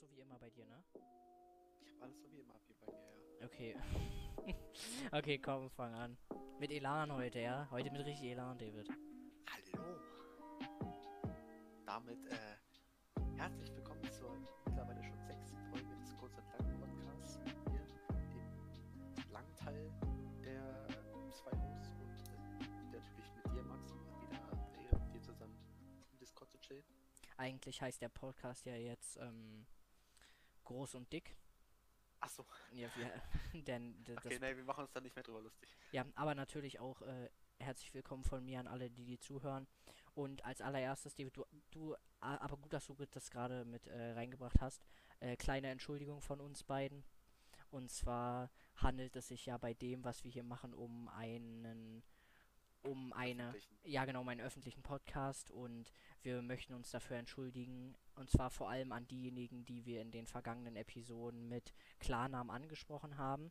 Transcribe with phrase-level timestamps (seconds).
[0.00, 0.82] so wie immer bei dir, ne?
[1.82, 3.46] Ich habe alles so wie immer hier bei mir, ja.
[3.46, 3.76] Okay.
[5.12, 6.16] okay, komm, fang an.
[6.58, 7.68] Mit Elan heute, ja?
[7.70, 8.88] Heute mit richtig Elan, David.
[9.46, 10.00] Hallo!
[11.84, 12.56] Damit, äh,
[13.36, 14.34] herzlich willkommen zur
[14.64, 17.38] mittlerweile schon sechsten Folge des Kurz und Lang Podcasts.
[17.68, 19.92] Hier, dem langen Teil
[20.42, 20.88] der
[21.32, 24.00] zwei Hosts und äh, natürlich mit dir, Max, um
[24.80, 25.58] wieder äh, dir zusammen
[26.10, 26.84] im Discord zu chillen.
[27.36, 29.66] Eigentlich heißt der Podcast ja jetzt, ähm,
[30.70, 31.36] groß und dick.
[32.20, 32.46] Ach so.
[32.72, 35.68] Ja, wir, denn Okay, nee, wir machen uns dann nicht mehr drüber lustig.
[35.90, 39.66] Ja, aber natürlich auch äh, herzlich willkommen von mir an alle, die die zuhören.
[40.14, 44.60] Und als allererstes, David, du, du aber gut, dass du das gerade mit äh, reingebracht
[44.60, 44.86] hast.
[45.18, 47.04] Äh, kleine Entschuldigung von uns beiden.
[47.70, 52.04] Und zwar handelt es sich ja bei dem, was wir hier machen, um einen,
[52.82, 55.50] um eine, ja genau, meinen öffentlichen Podcast.
[55.50, 57.96] Und wir möchten uns dafür entschuldigen.
[58.14, 63.18] Und zwar vor allem an diejenigen, die wir in den vergangenen Episoden mit Klarnamen angesprochen
[63.18, 63.50] haben.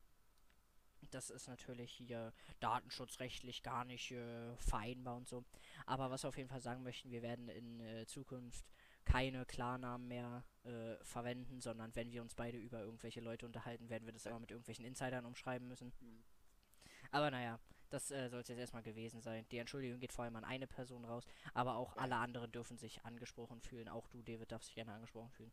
[1.11, 5.45] Das ist natürlich hier datenschutzrechtlich gar nicht äh, vereinbar und so.
[5.85, 8.65] Aber was wir auf jeden Fall sagen möchten, wir werden in äh, Zukunft
[9.05, 14.05] keine Klarnamen mehr äh, verwenden, sondern wenn wir uns beide über irgendwelche Leute unterhalten, werden
[14.05, 15.93] wir das immer mit irgendwelchen Insidern umschreiben müssen.
[15.99, 16.23] Hm.
[17.11, 17.59] Aber naja,
[17.89, 19.45] das äh, soll es jetzt erstmal gewesen sein.
[19.51, 23.03] Die Entschuldigung geht vor allem an eine Person raus, aber auch alle anderen dürfen sich
[23.05, 23.89] angesprochen fühlen.
[23.89, 25.51] Auch du, David, darfst dich gerne angesprochen fühlen.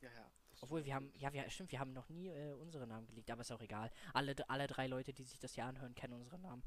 [0.00, 0.30] Ja, ja.
[0.60, 3.40] Obwohl wir haben, ja, wir, stimmt, wir haben noch nie äh, unsere Namen geleakt, aber
[3.42, 3.90] ist auch egal.
[4.12, 6.62] Alle, alle drei Leute, die sich das hier anhören, kennen unsere Namen.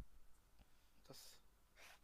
[1.08, 1.36] Das.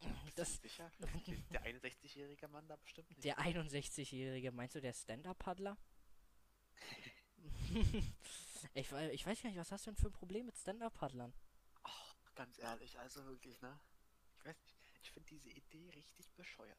[0.34, 0.90] Das- sicher?
[1.52, 3.22] Der 61-jährige Mann da bestimmt nicht.
[3.24, 5.76] Der 61-Jährige, meinst du der Stand-Up-Paddler?
[8.74, 11.32] ich, wei- ich weiß gar nicht, was hast du denn für ein Problem mit Stand-Up-Paddlern?
[12.34, 13.78] Ganz ehrlich, also wirklich, ne?
[14.38, 16.78] Ich weiß nicht, ich finde diese Idee richtig bescheuert.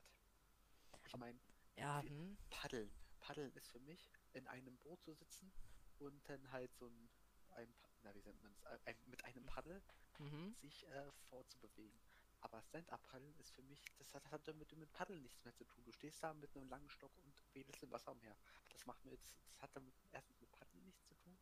[1.06, 1.40] Ich meine,
[1.78, 2.92] Ja, hm, Paddeln.
[3.20, 5.52] Paddeln ist für mich, in einem Boot zu sitzen
[6.00, 7.10] und dann halt so ein,
[7.56, 9.82] ein na, wie nennt man es, ein, mit einem Paddel
[10.20, 10.56] mhm.
[10.62, 12.00] sich äh, fortzubewegen.
[12.42, 15.84] Aber Stand-Up-Paddeln ist für mich, das hat, hat damit mit Paddeln nichts mehr zu tun.
[15.84, 18.36] Du stehst da mit einem langen Stock und wedelst im Wasser umher.
[18.70, 21.36] Das macht mir jetzt, das hat damit erstens mit Paddeln nichts zu tun.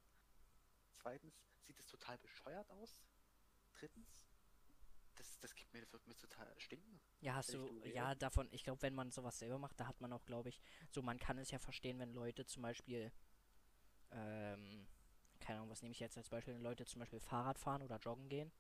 [0.95, 3.01] Zweitens sieht es total bescheuert aus.
[3.73, 4.25] Drittens,
[5.15, 7.01] das, das gibt mir, das wird mir total stinken.
[7.21, 10.11] Ja, hast du, ja, davon, ich glaube, wenn man sowas selber macht, da hat man
[10.11, 13.11] auch, glaube ich, so, man kann es ja verstehen, wenn Leute zum Beispiel,
[14.11, 14.87] ähm,
[15.39, 17.97] keine Ahnung, was nehme ich jetzt als Beispiel, wenn Leute zum Beispiel Fahrrad fahren oder
[17.97, 18.51] joggen gehen,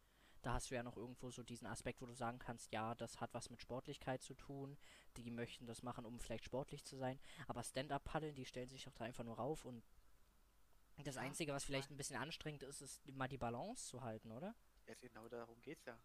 [0.41, 3.21] da hast du ja noch irgendwo so diesen Aspekt, wo du sagen kannst, ja, das
[3.21, 4.77] hat was mit Sportlichkeit zu tun,
[5.17, 8.93] die möchten das machen, um vielleicht sportlich zu sein, aber Stand-Up-Paddeln, die stellen sich doch
[8.93, 9.83] da einfach nur rauf und
[11.03, 14.31] das Ja, Einzige, was vielleicht ein bisschen anstrengend ist, ist mal die Balance zu halten,
[14.31, 14.55] oder?
[14.87, 15.97] Ja, genau darum geht's ja.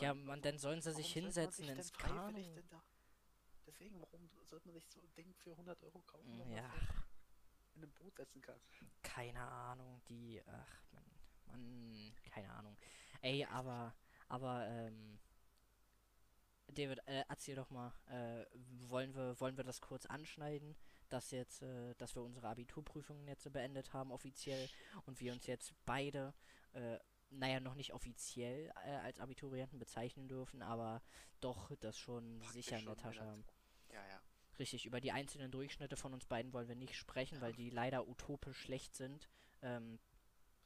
[0.00, 2.62] Ja, man, dann sollen sie sich warum hinsetzen sich ins Kanu.
[2.70, 2.82] da?
[3.66, 6.72] Deswegen, warum sollte man sich so ein Ding für 100 Euro kaufen, wenn Ja,
[7.74, 8.60] in einem Boot setzen kann?
[9.02, 11.04] keine Ahnung, die, ach, man,
[11.46, 12.76] man, keine Ahnung.
[13.22, 13.94] Ey, aber,
[14.28, 15.18] aber, ähm,
[16.68, 18.44] David, äh, erzähl doch mal, äh,
[18.88, 20.76] wollen wir, wollen wir das kurz anschneiden,
[21.08, 24.68] dass jetzt, äh, dass wir unsere Abiturprüfungen jetzt so beendet haben, offiziell,
[25.06, 26.34] und wir uns jetzt beide,
[26.74, 26.98] äh,
[27.30, 31.02] naja, noch nicht offiziell äh, als Abiturienten bezeichnen dürfen, aber
[31.40, 33.44] doch das schon Praktisch sicher in der Tasche haben.
[33.92, 34.20] Ja, ja.
[34.58, 38.08] Richtig, über die einzelnen Durchschnitte von uns beiden wollen wir nicht sprechen, weil die leider
[38.08, 39.28] utopisch schlecht sind.
[39.62, 39.98] Ähm,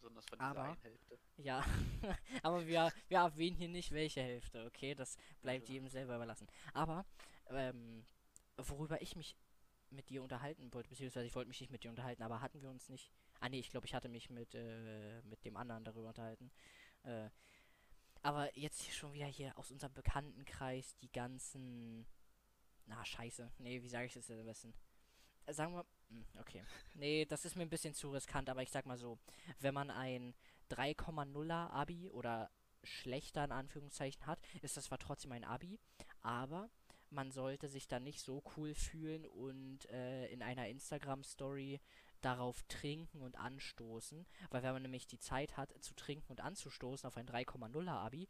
[0.00, 1.18] Besonders von dieser Aber- Hälfte.
[1.36, 1.64] ja,
[2.42, 4.94] aber wir, wir erwähnen hier nicht welche Hälfte, okay?
[4.94, 5.74] Das bleibt Ja.
[5.74, 6.48] jedem selber überlassen.
[6.72, 7.04] Aber,
[7.50, 8.04] ähm,
[8.56, 9.36] worüber ich mich
[9.90, 12.70] mit dir unterhalten wollte, beziehungsweise ich wollte mich nicht mit dir unterhalten, aber hatten wir
[12.70, 13.12] uns nicht.
[13.42, 16.52] Ah nee, ich glaube, ich hatte mich mit, äh, mit dem anderen darüber unterhalten.
[17.02, 17.28] Äh,
[18.22, 22.06] aber jetzt schon wieder hier aus unserem Bekanntenkreis die ganzen.
[22.86, 23.50] Na, scheiße.
[23.58, 24.72] Nee, wie sage ich das jetzt am besten?
[25.46, 25.84] Äh, sagen wir.
[26.10, 26.62] hm, Okay.
[26.94, 29.18] Nee, das ist mir ein bisschen zu riskant, aber ich sag mal so.
[29.58, 30.34] Wenn man ein
[30.70, 32.48] 3,0er Abi oder
[32.84, 35.80] schlechter in Anführungszeichen hat, ist das zwar trotzdem ein Abi,
[36.20, 36.70] aber
[37.10, 41.80] man sollte sich dann nicht so cool fühlen und äh, in einer Instagram-Story
[42.22, 47.06] darauf trinken und anstoßen, weil wenn man nämlich die Zeit hat zu trinken und anzustoßen
[47.06, 48.28] auf ein 3,0er Abi,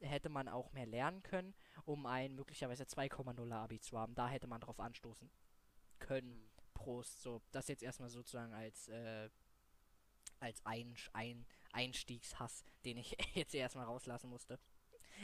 [0.00, 1.54] hätte man auch mehr lernen können,
[1.84, 4.14] um ein möglicherweise 2,0er Abi zu haben.
[4.14, 5.30] Da hätte man drauf anstoßen
[5.98, 6.32] können.
[6.32, 6.52] Hm.
[6.74, 7.22] Prost.
[7.22, 9.30] So, das jetzt erstmal sozusagen als, äh,
[10.40, 14.58] als ein, ein Einstiegshass, den ich jetzt erstmal rauslassen musste.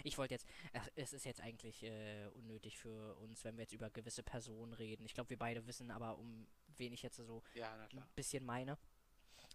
[0.05, 3.73] Ich wollte jetzt, ach, es ist jetzt eigentlich äh, unnötig für uns, wenn wir jetzt
[3.73, 5.05] über gewisse Personen reden.
[5.07, 6.47] Ich glaube, wir beide wissen aber, um
[6.77, 8.79] wen ich jetzt so Ja, ein bisschen meine.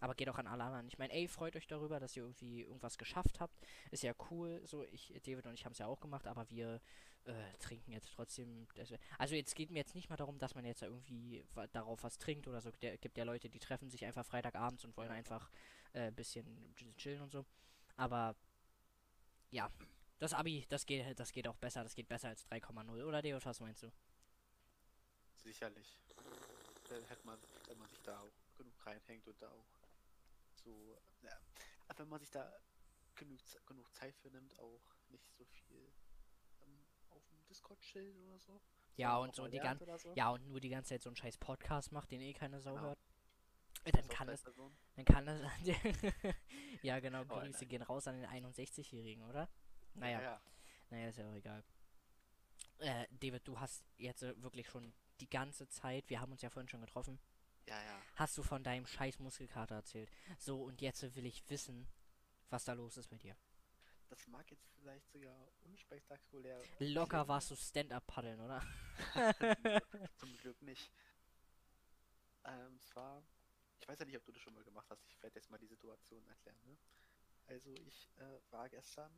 [0.00, 0.88] Aber geht auch an alle anderen.
[0.88, 3.54] Ich meine, ey, freut euch darüber, dass ihr irgendwie irgendwas geschafft habt.
[3.90, 4.60] Ist ja cool.
[4.64, 6.80] So, ich, David und ich haben es ja auch gemacht, aber wir
[7.24, 8.66] äh, trinken jetzt trotzdem.
[9.18, 12.48] Also jetzt geht mir jetzt nicht mal darum, dass man jetzt irgendwie darauf was trinkt
[12.48, 12.70] oder so.
[12.82, 15.50] Der, gibt ja Leute, die treffen sich einfach Freitagabends und wollen einfach
[15.92, 17.44] ein äh, bisschen chillen und so.
[17.96, 18.36] Aber
[19.50, 19.70] ja,
[20.18, 21.82] das Abi, das geht, das geht auch besser.
[21.82, 23.92] Das geht besser als 3,0, oder Deo, was meinst du?
[25.36, 25.98] Sicherlich.
[26.88, 29.66] Dann hätte man, wenn man sich da auch genug reinhängt und da auch
[30.54, 31.36] so, ja,
[31.96, 32.52] wenn man sich da
[33.14, 35.92] genug, genug Zeit für nimmt, auch nicht so viel
[36.62, 38.60] ähm, auf dem Discord chillen oder so.
[38.96, 40.12] Ja, und so die ganze so.
[40.14, 42.74] Ja, und nur die ganze Zeit so einen scheiß Podcast macht, den eh keine Sau
[42.74, 42.88] genau.
[42.88, 42.98] hört.
[43.84, 44.42] Dann kann, das,
[44.94, 45.42] dann kann das.
[46.82, 47.22] ja, genau.
[47.22, 47.68] Oh, Grüße nein.
[47.68, 49.48] gehen raus an den 61-Jährigen, oder?
[49.94, 50.20] Naja.
[50.20, 50.40] Ja, ja.
[50.90, 51.64] Naja, ist ja auch egal.
[52.78, 56.50] Äh, David, du hast jetzt äh, wirklich schon die ganze Zeit, wir haben uns ja
[56.50, 57.18] vorhin schon getroffen.
[57.66, 58.02] Ja, ja.
[58.16, 60.10] Hast du von deinem scheiß Muskelkater erzählt.
[60.38, 61.88] So, und jetzt will ich wissen,
[62.50, 63.36] was da los ist mit dir.
[64.08, 66.62] Das mag jetzt vielleicht sogar unspektakulär.
[66.78, 68.62] Locker warst du Stand-up-Paddeln, oder?
[70.16, 70.92] Zum Glück nicht.
[72.44, 73.24] Ähm, zwar,
[73.80, 75.02] ich weiß ja nicht, ob du das schon mal gemacht hast.
[75.06, 76.62] Ich werde jetzt mal die Situation erklären.
[76.64, 76.76] Ne?
[77.46, 79.10] Also, ich äh, war gestern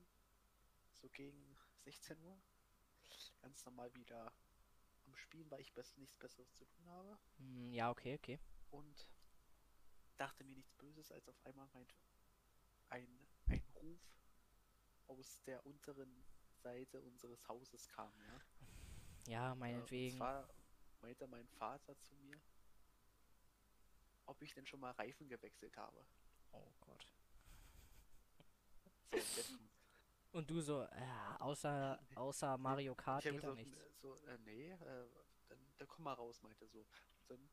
[1.00, 2.40] so gegen 16 Uhr
[3.40, 4.32] ganz normal wieder
[5.06, 7.18] am Spielen, weil ich nichts Besseres zu tun habe.
[7.38, 8.40] Hm, ja, okay, okay.
[8.70, 9.08] Und
[10.16, 11.86] dachte mir nichts Böses, als auf einmal mein,
[12.88, 14.00] ein, ein Ruf
[15.06, 16.24] aus der unteren
[16.62, 18.40] Seite unseres Hauses kam, ja.
[19.28, 20.14] Ja, meinetwegen.
[20.14, 20.48] Und zwar
[21.00, 22.40] meinte mein Vater zu mir,
[24.26, 26.04] ob ich denn schon mal Reifen gewechselt habe.
[26.52, 27.06] Oh Gott.
[29.12, 29.58] So,
[30.32, 30.88] und du so, äh,
[31.38, 33.78] außer, außer Mario Kart geht da nichts.
[34.00, 35.08] So, äh, nee, äh,
[35.48, 36.80] dann, dann komm mal raus, meinte so.
[36.80, 37.50] Und dann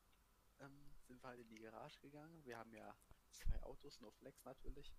[0.59, 2.43] ähm, sind wir halt in die Garage gegangen.
[2.43, 2.95] Wir haben ja
[3.31, 4.93] zwei Autos, no Flex natürlich.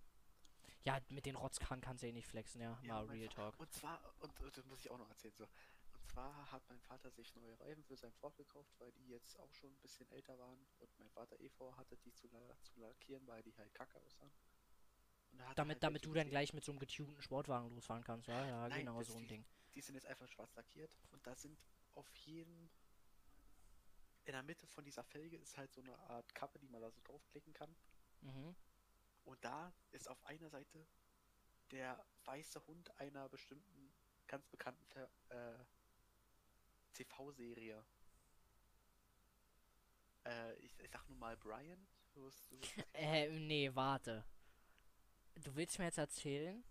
[0.85, 3.59] Ja, mit den Rotzkahn kannst du eh nicht flexen, ja, ja mal Real Talk.
[3.59, 5.45] Und zwar, und, und das muss ich auch noch erzählen, so.
[5.45, 9.39] Und zwar hat mein Vater sich neue Reifen für sein Ford gekauft, weil die jetzt
[9.39, 10.59] auch schon ein bisschen älter waren.
[10.81, 14.31] Und mein Vater eh vorhatte, die zu, zu lackieren, weil die halt kacke aussahen.
[15.55, 18.47] Damit, halt damit du dann gleich mit so einem getunten Sportwagen losfahren kannst, ja?
[18.47, 19.45] Ja, Nein, genau so ein die, Ding.
[19.75, 21.59] Die sind jetzt einfach schwarz lackiert und da sind
[21.95, 22.71] auf jedem.
[24.27, 26.91] In der Mitte von dieser Felge ist halt so eine Art Kappe, die man da
[26.91, 27.77] so draufklicken kann.
[28.23, 28.55] Mhm.
[29.25, 30.87] Und da ist auf einer Seite
[31.71, 33.93] der weiße Hund einer bestimmten,
[34.27, 34.83] ganz bekannten
[35.29, 35.59] äh,
[36.95, 37.85] TV-Serie.
[40.25, 41.87] Äh, ich, ich sag nur mal Brian.
[42.15, 44.25] Du wirst, du wirst äh, nee, warte
[45.37, 46.65] du willst mir jetzt erzählen,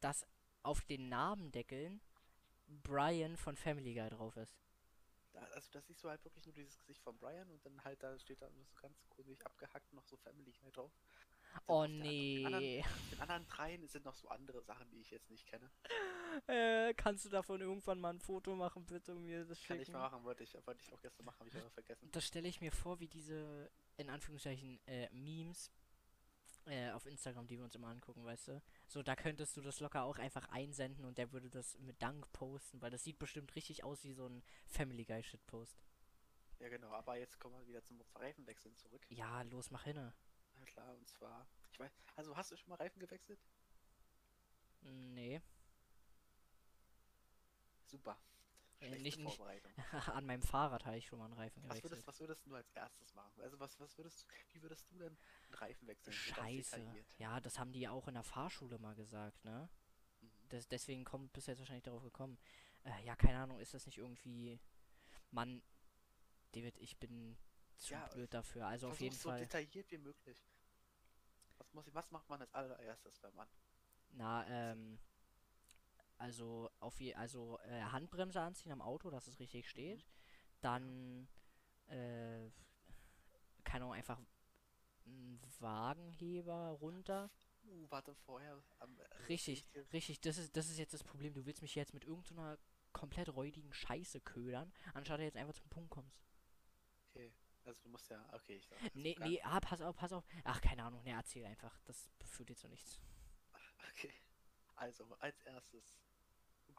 [0.00, 0.26] dass
[0.62, 2.00] auf den Namendeckeln
[2.66, 4.56] Brian von Family Guy drauf ist.
[5.54, 8.18] Also das siehst du halt wirklich nur dieses Gesicht von Brian und dann halt da
[8.18, 10.92] steht da nur so ganz komisch abgehackt noch so Family Guy drauf.
[11.66, 12.36] Oh nee.
[12.36, 15.70] Den anderen, den anderen dreien sind noch so andere Sachen, die ich jetzt nicht kenne.
[16.46, 19.74] Äh, kannst du davon irgendwann mal ein Foto machen, bitte, und mir das schicken?
[19.74, 22.08] Kann ich mal machen, wollte ich, wollte ich auch gestern machen, habe ich aber vergessen.
[22.10, 25.70] Das stelle ich mir vor, wie diese, in Anführungszeichen, äh, Memes
[26.66, 28.62] äh, auf Instagram, die wir uns immer angucken, weißt du?
[28.86, 32.30] So, da könntest du das locker auch einfach einsenden und der würde das mit Dank
[32.32, 35.82] posten, weil das sieht bestimmt richtig aus wie so ein Family Guy Shit Post.
[36.58, 39.04] Ja, genau, aber jetzt kommen wir wieder zum Reifenwechseln zurück.
[39.08, 40.14] Ja, los, mach hinne.
[40.58, 43.40] Ja, klar, und zwar, ich weiß, also hast du schon mal Reifen gewechselt?
[44.82, 45.40] Nee.
[47.86, 48.16] Super.
[48.82, 49.40] Äh, nicht, nicht
[50.08, 52.68] an meinem Fahrrad habe ich schon mal einen Reifen was Würdest, was würdest du als
[52.70, 53.40] erstes machen?
[53.40, 56.12] Also was, was würdest wie würdest du denn einen Reifen wechseln?
[56.12, 57.04] Scheiße.
[57.18, 59.68] Ja, das haben die auch in der Fahrschule mal gesagt, ne?
[60.20, 60.28] Mhm.
[60.48, 62.38] Das, deswegen kommt bis jetzt wahrscheinlich darauf gekommen.
[62.84, 64.60] Äh, ja, keine Ahnung, ist das nicht irgendwie.
[65.30, 65.62] Mann,
[66.52, 67.38] David, ich bin
[67.76, 68.66] zu ja, blöd dafür.
[68.66, 69.38] Also auf jeden so Fall.
[69.38, 70.44] so detailliert wie möglich.
[71.58, 73.48] Was, muss ich, was macht man als allererstes, wenn man.
[74.10, 74.98] Na, ähm
[76.22, 79.98] also auf je, also äh, Handbremse anziehen am Auto, dass es richtig steht.
[79.98, 80.04] Mhm.
[80.60, 81.28] Dann
[81.88, 82.50] äh,
[83.64, 84.18] keine Ahnung, einfach
[85.04, 87.30] einen Wagenheber runter.
[87.64, 88.62] Uh, warte vorher.
[88.78, 91.34] Am, äh, richtig, richtig, das ist, das ist jetzt das Problem.
[91.34, 92.58] Du willst mich jetzt mit irgendeiner
[92.92, 96.22] komplett räudigen Scheiße ködern, anstatt du jetzt einfach zum Punkt kommst.
[97.08, 97.32] Okay.
[97.64, 100.24] Also du musst ja, okay, ich sag, Nee, nee, ah, pass auf, pass auf.
[100.44, 101.80] Ach, keine Ahnung, ne, erzähl einfach.
[101.84, 103.00] Das führt dir zu nichts.
[103.94, 104.14] Okay.
[104.76, 106.01] Also, als erstes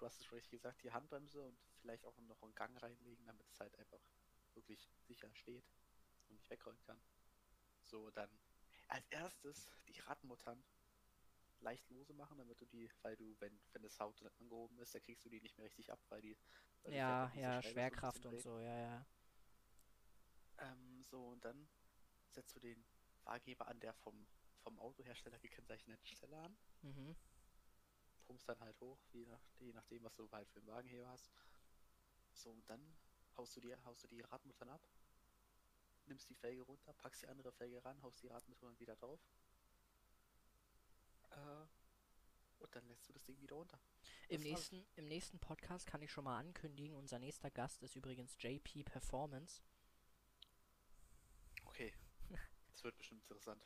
[0.03, 3.25] du hast es schon richtig gesagt, die Handbremse und vielleicht auch noch einen Gang reinlegen,
[3.25, 4.01] damit es halt einfach
[4.53, 5.63] wirklich sicher steht
[6.27, 7.01] und nicht wegrollen kann.
[7.83, 8.29] So, dann
[8.89, 10.61] als erstes die Radmuttern
[11.61, 15.01] leicht lose machen, damit du die, weil du, wenn, wenn das Auto angehoben ist, dann
[15.01, 16.37] kriegst du die nicht mehr richtig ab, weil die.
[16.83, 19.05] Weil ja, ja, Schwerkraft und so, ja, ja.
[20.57, 21.69] Ähm, so, und dann
[22.29, 22.83] setzt du den
[23.23, 24.27] Wagenheber an der vom,
[24.63, 26.57] vom Autohersteller gekennzeichneten Stelle an.
[26.81, 27.15] Mhm.
[28.23, 31.31] Pumpst dann halt hoch, je, nach, je nachdem, was du halt für einen Wagenheber hast.
[32.33, 32.81] So, und dann
[33.37, 34.81] haust du die, haust du die Radmuttern ab,
[36.05, 39.19] nimmst die Felge runter, packst die andere Felge ran, haust die Radmuttern wieder drauf.
[41.31, 41.65] Äh,
[42.59, 43.79] und dann lässt du das Ding wieder runter.
[44.29, 44.71] Im Das war's.
[44.71, 48.83] nächsten, Im nächsten Podcast kann ich schon mal ankündigen, unser nächster Gast ist übrigens JP
[48.83, 49.61] Performance.
[51.65, 51.93] Okay.
[52.71, 53.63] Das wird bestimmt interessant.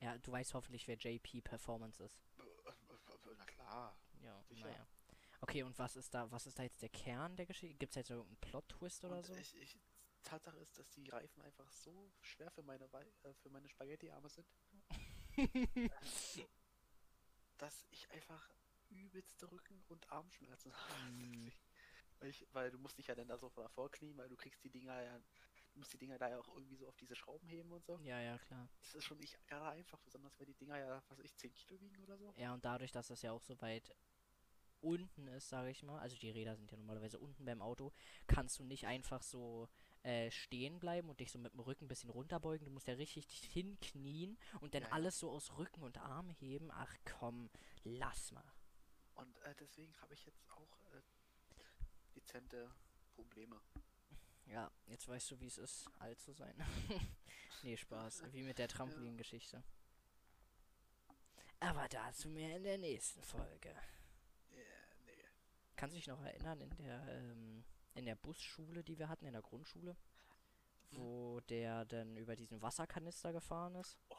[0.00, 2.18] Ja, du weißt hoffentlich, wer JP Performance ist.
[3.36, 3.96] Na klar.
[4.22, 4.66] Ja, Sicher.
[4.68, 4.86] naja.
[5.40, 7.76] Okay, und was ist da, was ist da jetzt der Kern der Geschichte?
[7.76, 9.34] Gibt es jetzt irgendeinen Plot-Twist oder Und so?
[9.34, 9.78] Ich, ich,
[10.22, 14.28] Tatsache ist, dass die Reifen einfach so schwer für meine, Wei- äh, für meine Spaghetti-Arme
[14.28, 14.46] sind,
[17.58, 18.50] dass ich einfach
[18.88, 21.02] übelste Rücken- und Armschmerzen habe.
[21.12, 21.52] Mm.
[22.52, 25.00] weil, du musst dich ja dann da so davor knien, weil du kriegst die Dinger
[25.02, 25.20] ja,
[25.76, 28.00] du musst die Dinger da ja auch irgendwie so auf diese Schrauben heben und so.
[28.02, 28.68] ja, ja, klar.
[28.80, 31.54] Das ist schon nicht gerade einfach, besonders weil die Dinger ja, was weiß ich, 10
[31.54, 32.32] Kilo wiegen oder so.
[32.36, 33.94] Ja, und dadurch, dass das ja auch so weit
[34.80, 37.92] unten ist, sage ich mal, also die Räder sind ja normalerweise unten beim Auto,
[38.26, 39.68] kannst du nicht einfach so
[40.02, 42.64] äh, stehen bleiben und dich so mit dem Rücken ein bisschen runterbeugen.
[42.64, 44.92] Du musst ja richtig hinknien und dann ja.
[44.92, 46.70] alles so aus Rücken und Arm heben.
[46.70, 47.50] Ach komm,
[47.84, 48.50] lass mal.
[49.14, 51.02] Und äh, deswegen habe ich jetzt auch äh,
[52.14, 52.70] dezente
[53.14, 53.60] Probleme.
[54.46, 56.54] Ja, jetzt weißt du, wie es ist, alt zu sein.
[57.62, 58.24] nee, Spaß.
[58.32, 59.62] Wie mit der Trampolin-Geschichte.
[61.60, 63.70] Aber dazu mehr in der nächsten Folge.
[64.50, 64.62] Ja,
[65.04, 65.24] nee.
[65.74, 67.64] Kannst du dich noch erinnern in der ähm,
[67.96, 69.96] in der Busschule, die wir hatten, in der Grundschule,
[70.90, 74.16] wo der dann über diesen Wasserkanister gefahren ist Oh,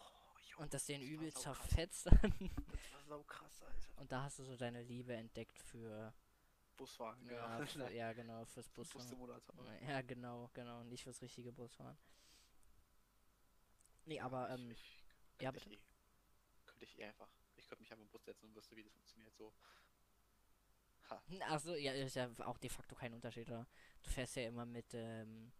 [0.49, 2.23] jo, und das den übel zerfetzt hat.
[2.23, 4.01] Das war sau krass, Alter.
[4.01, 6.13] und da hast du so deine Liebe entdeckt für
[6.77, 7.65] Busfahren, ja, genau.
[7.65, 9.07] für, ja genau fürs Busfahren.
[9.07, 9.55] Bussimulator.
[9.87, 11.97] Ja, genau, genau, nicht fürs richtige Busfahren.
[14.05, 15.03] Nee, aber ähm, ich,
[15.41, 15.75] ja, könnte bitte.
[15.75, 17.29] ich, eh, könnte ich eh einfach.
[17.57, 19.35] Ich könnte mich einfach im Bus setzen und wüsste, wie das funktioniert.
[19.35, 19.53] So.
[21.09, 21.21] Ha.
[21.41, 23.67] Achso, ja, ist ja auch de facto kein Unterschied, oder?
[24.03, 25.51] Du fährst ja immer mit, ähm,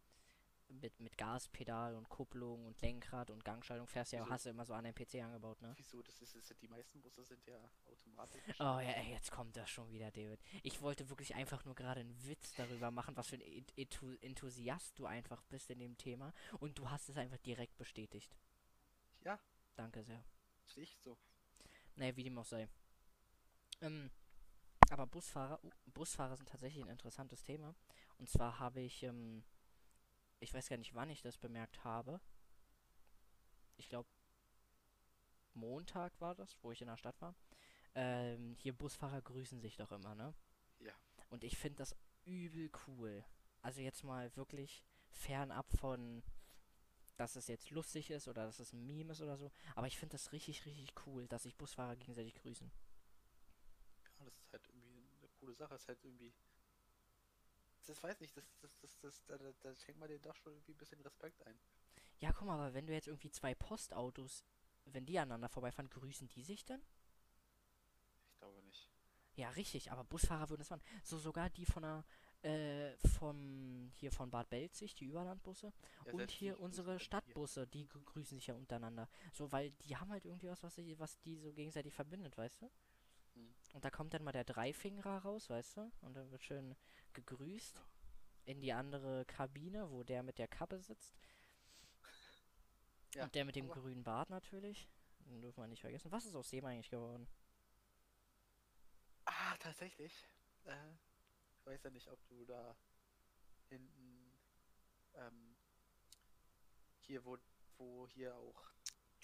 [0.70, 4.32] mit, mit Gaspedal und Kupplung und Lenkrad und Gangschaltung fährst ja, Wieso?
[4.32, 5.74] hast du immer so an den PC angebaut, ne?
[5.78, 6.02] Wieso?
[6.02, 8.42] Das ist, das sind, die meisten Busse sind ja automatisch.
[8.60, 10.40] Oh ja, ey, jetzt kommt das schon wieder, David.
[10.64, 13.66] Ich wollte wirklich einfach nur gerade einen Witz darüber machen, was für ein
[14.22, 16.34] Enthusiast du einfach bist in dem Thema.
[16.60, 18.36] Und du hast es einfach direkt bestätigt.
[19.24, 19.40] Ja,
[19.76, 20.24] Danke sehr.
[20.66, 21.18] sehe ich so.
[21.96, 22.68] Naja, wie dem auch sei.
[23.82, 24.10] Ähm,
[24.90, 27.76] aber Busfahrer, uh, Busfahrer sind tatsächlich ein interessantes Thema.
[28.18, 29.44] Und zwar habe ich, ähm,
[30.40, 32.20] ich weiß gar nicht, wann ich das bemerkt habe.
[33.78, 34.10] Ich glaube,
[35.54, 37.36] Montag war das, wo ich in der Stadt war.
[37.96, 40.34] Ähm, hier Busfahrer grüßen sich doch immer, ne?
[40.80, 40.94] Ja.
[41.30, 43.26] Und ich finde das übel cool.
[43.62, 46.24] Also jetzt mal wirklich fernab von,
[47.18, 49.52] dass es jetzt lustig ist oder dass es ein Meme ist oder so.
[49.76, 52.72] Aber ich finde das richtig, richtig cool, dass sich Busfahrer gegenseitig grüßen.
[54.20, 55.74] Ja, das ist halt irgendwie eine coole Sache.
[55.74, 56.34] Das ist halt irgendwie.
[57.88, 60.54] Das weiß nicht, das, das, das, das, da, da, da schenkt man denen doch schon
[60.54, 61.60] irgendwie ein bisschen Respekt ein.
[62.20, 64.44] Ja, guck mal, aber wenn du jetzt irgendwie zwei Postautos,
[64.86, 66.82] wenn die aneinander vorbeifahren, grüßen die sich dann?
[68.30, 68.90] Ich glaube nicht.
[69.36, 70.82] Ja, richtig, aber Busfahrer würden es machen.
[71.04, 72.06] So sogar die von der,
[72.42, 75.72] äh, vom, hier von Bad Belzig, die Überlandbusse.
[76.06, 77.00] Ja, und hier unsere.
[77.00, 79.08] Stadtbusse, die grü- grüßen sich ja untereinander.
[79.34, 82.62] So, weil die haben halt irgendwie was, was, sie- was die so gegenseitig verbindet, weißt
[82.64, 82.72] du?
[83.74, 85.92] Und da kommt dann mal der Dreifingerer raus, weißt du?
[86.02, 86.76] Und dann wird schön
[87.14, 87.84] gegrüßt Ja.
[88.46, 91.14] in die andere Kabine, wo der mit der Kappe sitzt.
[93.14, 94.88] Ja, Und der mit dem aber- grünen Bart natürlich.
[95.20, 96.12] Den dürfen wir nicht vergessen.
[96.12, 97.28] Was ist aus dem eigentlich geworden?
[99.26, 100.14] Ah, tatsächlich.
[100.66, 100.76] Äh,
[101.60, 102.76] ich weiß ja nicht, ob du da
[103.70, 104.32] hinten
[105.16, 105.56] ähm,
[107.02, 107.38] hier, wo,
[107.78, 108.64] wo hier auch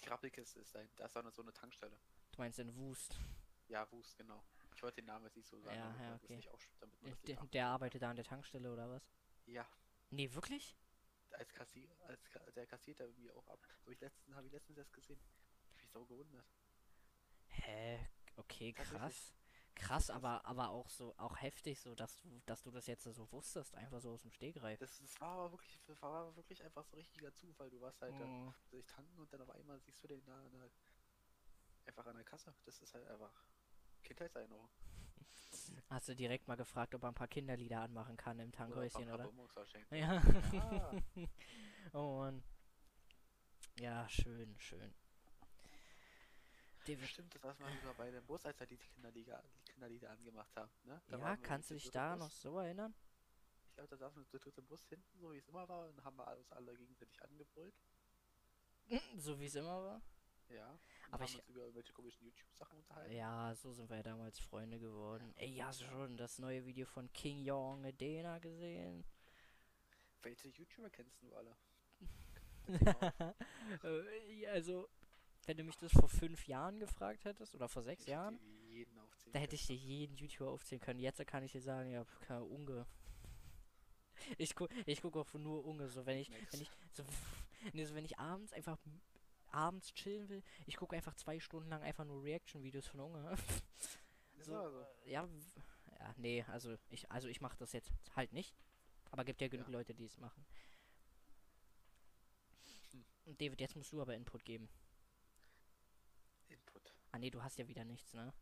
[0.02, 1.96] die Rappelkiste ist, da, da ist auch noch so eine Tankstelle.
[2.32, 3.16] Du meinst den Wust.
[3.68, 4.44] Ja, Wust, genau.
[4.74, 6.40] Ich wollte den Namen jetzt nicht so sagen, Ja, ja, okay.
[7.26, 9.02] Der, der, arbeitet da an der Tankstelle oder was?
[9.46, 9.66] Ja,
[10.10, 10.76] Nee, wirklich?
[11.30, 13.58] als Kassier, als Ka der kassiert da irgendwie auch ab.
[13.82, 15.18] Habe ich letztens, habe ich letztens erst gesehen.
[15.72, 16.46] Hab mich so gewundert.
[17.48, 18.06] Hä?
[18.36, 19.34] Okay, krass.
[19.74, 23.32] Krass, aber, aber auch so, auch heftig, so dass du, dass du das jetzt so
[23.32, 24.78] wusstest, einfach so aus dem Stegreif.
[24.78, 27.70] Das, das war aber wirklich, das war aber wirklich einfach so richtiger Zufall.
[27.70, 28.52] Du warst halt da Oh.
[28.70, 30.70] durch tanken und dann auf einmal siehst du den da der,
[31.86, 32.54] einfach an der Kasse.
[32.64, 33.32] Das ist halt einfach
[34.04, 34.68] Kindheitserinnerung.
[35.88, 39.30] Hast du direkt mal gefragt, ob er ein paar Kinderlieder anmachen kann im Tankhäuschen, oder?
[39.48, 39.90] Verschenkt.
[39.92, 40.22] Ja.
[40.60, 40.92] Ah,
[41.92, 42.42] oh Mann.
[43.76, 44.94] Ja, schön, schön.
[46.86, 50.10] David, stimmt, das war mal wieder bei dem Bus, als er die Kinderliga, die Kinderlieder
[50.10, 50.70] angemacht haben.
[50.84, 51.00] Ne?
[51.08, 52.94] Da ja, kannst du dich da noch so erinnern?
[53.68, 55.88] Ich glaube, da saßen wir zu dritt im Bus hinten, so wie es immer war,
[55.88, 57.74] und haben wir uns alle gegenseitig angebrüllt.
[59.16, 60.02] so wie es immer war.
[60.48, 60.78] Ja.
[61.10, 63.14] Aber ich- uns über irgendwelche komischen YouTube-Sachen unterhalten.
[63.14, 65.32] Ja, so sind wir ja damals Freunde geworden.
[65.36, 69.04] Ey, hast du schon das neue Video von King Jong Edena gesehen?
[70.22, 71.56] Welche YouTuber kennst du alle?
[73.82, 74.88] Äh, also,
[75.46, 78.38] wenn du mich das vor fünf Jahren gefragt hättest oder vor sechs Ich Jahren,
[79.32, 81.00] da hätte ich dir jeden YouTuber aufzählen können.
[81.00, 82.86] Jetzt kann ich dir sagen, ja, keine Unge.
[84.38, 86.52] Ich guck, ich guck auch nur Unge, so wenn ich, Max.
[86.52, 87.04] wenn ich, so,
[87.74, 88.78] nee, so wenn ich abends einfach
[89.54, 93.36] abends chillen will, ich gucke einfach zwei Stunden lang einfach nur Reaction-Videos von Unge.
[94.40, 94.80] So, aber so.
[95.06, 95.28] äh, ja,
[96.00, 98.54] ja, nee, also ich, also ich mache das jetzt halt nicht.
[99.10, 99.72] Aber gibt ja genug Ja.
[99.72, 100.44] Leute, die es machen.
[102.92, 103.04] Hm.
[103.24, 104.68] Und David, jetzt musst du aber Input geben.
[106.48, 106.92] Input.
[107.12, 108.34] Ah nee, du hast ja wieder nichts, ne?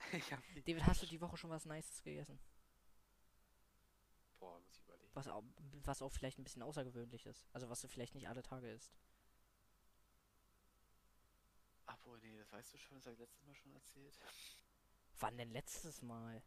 [0.12, 2.38] ich hab nicht- David, hast du die Woche schon was Nices gegessen?
[4.38, 5.10] Boah, muss ich überlegen.
[5.14, 5.44] Was auch,
[5.84, 7.46] was auch vielleicht ein bisschen außergewöhnlich ist.
[7.52, 8.92] Also was du vielleicht nicht alle Tage isst.
[11.88, 14.18] Obwohl, nee, das weißt du schon, das habe ich letztes Mal schon erzählt.
[15.18, 16.42] Wann denn letztes Mal?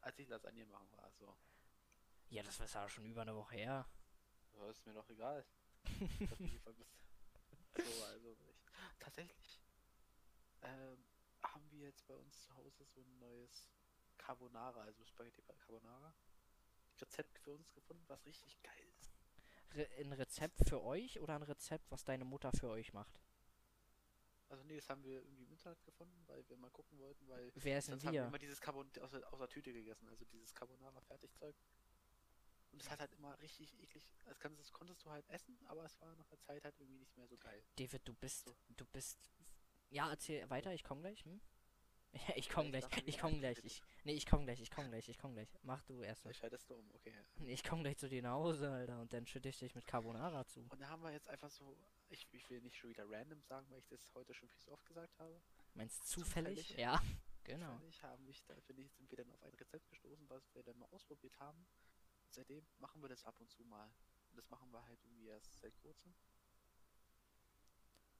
[0.00, 1.36] Als ich Lasagne machen war, so.
[2.28, 3.86] Ja, das war ja schon über eine Woche her.
[4.52, 5.44] Ja, ist mir doch egal.
[7.74, 8.38] So, also ich,
[8.98, 9.62] tatsächlich
[10.60, 11.02] ähm,
[11.42, 13.66] haben wir jetzt bei uns zu Hause so ein neues
[14.18, 16.14] Carbonara, also Spaghetti Carbonara.
[17.00, 19.10] Rezept für uns gefunden, was richtig geil ist.
[19.74, 23.18] Re ein Rezept für euch oder ein Rezept, was deine Mutter für euch macht?
[24.52, 27.50] Also nee, das haben wir irgendwie im Internet gefunden, weil wir mal gucken wollten, weil
[27.54, 30.06] Wer ist denn sonst haben wir immer dieses Carbon aus der, aus der Tüte gegessen,
[30.10, 31.56] also dieses Carbonara Fertigzeug.
[32.70, 35.84] Und es hat halt immer richtig eklig, das, kannst, das konntest du halt essen, aber
[35.86, 37.64] es war nach der Zeit halt irgendwie nicht mehr so geil.
[37.76, 38.54] David, du bist, So.
[38.76, 39.32] du bist.
[39.88, 41.24] Ja, erzähl weiter, ich komm gleich.
[41.24, 41.40] Hm?
[42.12, 43.82] Ja, ich komm ich gleich, ich komm gleich, ich.
[44.04, 45.48] Nee, ich komm gleich, ich komm gleich, ich komm gleich.
[45.62, 46.30] Mach du erst mal.
[46.30, 47.14] Vielleicht schaltest du um, okay.
[47.36, 49.86] Nee, Ich komm gleich zu dir nach Hause, Alter, und dann schütte ich dich mit
[49.86, 50.60] Carbonara zu.
[50.68, 51.76] Und da haben wir jetzt einfach so,
[52.10, 54.70] ich, ich will nicht schon wieder random sagen, weil ich das heute schon viel zu
[54.72, 55.40] oft gesagt habe.
[55.74, 56.58] Meinst zufällig?
[56.58, 56.78] Zufällig?
[56.80, 57.00] Ja,
[57.44, 57.72] genau.
[57.74, 60.62] Zufällig haben mich, da finde ich, sind wir dann auf ein Rezept gestoßen, was wir
[60.62, 61.58] dann mal ausprobiert haben.
[62.26, 63.86] Und seitdem machen wir das ab und zu mal.
[64.30, 66.14] Und das machen wir halt irgendwie erst seit kurzem.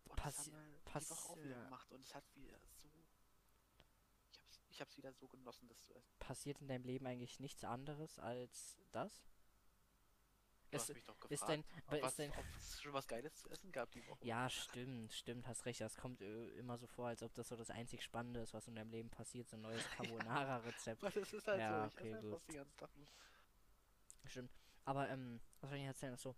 [0.04, 2.58] Und das Passi- haben wir die passi- Woche auch wieder gemacht und es hat wieder
[2.74, 2.88] so.
[4.72, 6.18] Ich hab's, ich hab's wieder so genossen, das zu essen.
[6.18, 9.12] Passiert in deinem Leben eigentlich nichts anderes als das?
[10.70, 12.80] Du Ist, hast mich doch gefragt, ist dein, ob, aber was, ist dein, ob es
[12.82, 14.24] schon was Geiles zu essen gab die Woche.
[14.24, 15.82] ja, stimmt, stimmt, hast recht.
[15.82, 18.66] Das kommt äh, immer so vor, als ob das so das einzig Spannende ist, was
[18.68, 21.02] in deinem Leben passiert, so ein neues Carbonara-Rezept.
[21.02, 22.48] Das ist halt Ja, so, ich okay, gut.
[22.48, 23.08] den ganzen nur.
[24.24, 24.50] Stimmt.
[24.86, 26.16] Aber, ähm, was soll ich erzählen?
[26.16, 26.34] So,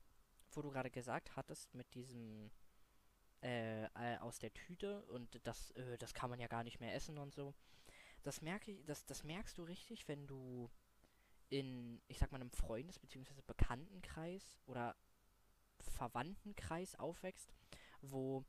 [0.51, 2.51] wo du gerade gesagt hattest, mit diesem,
[3.42, 6.94] äh, äh, aus der Tüte und das, äh, das kann man ja gar nicht mehr
[6.94, 7.55] essen und so.
[8.25, 10.71] Das merke ich, das, das merkst du richtig, wenn du
[11.51, 13.41] in, ich sag mal, einem Freundes- bzw.
[13.47, 14.97] Bekanntenkreis oder
[15.79, 17.53] Verwandtenkreis aufwächst,
[18.01, 18.45] wo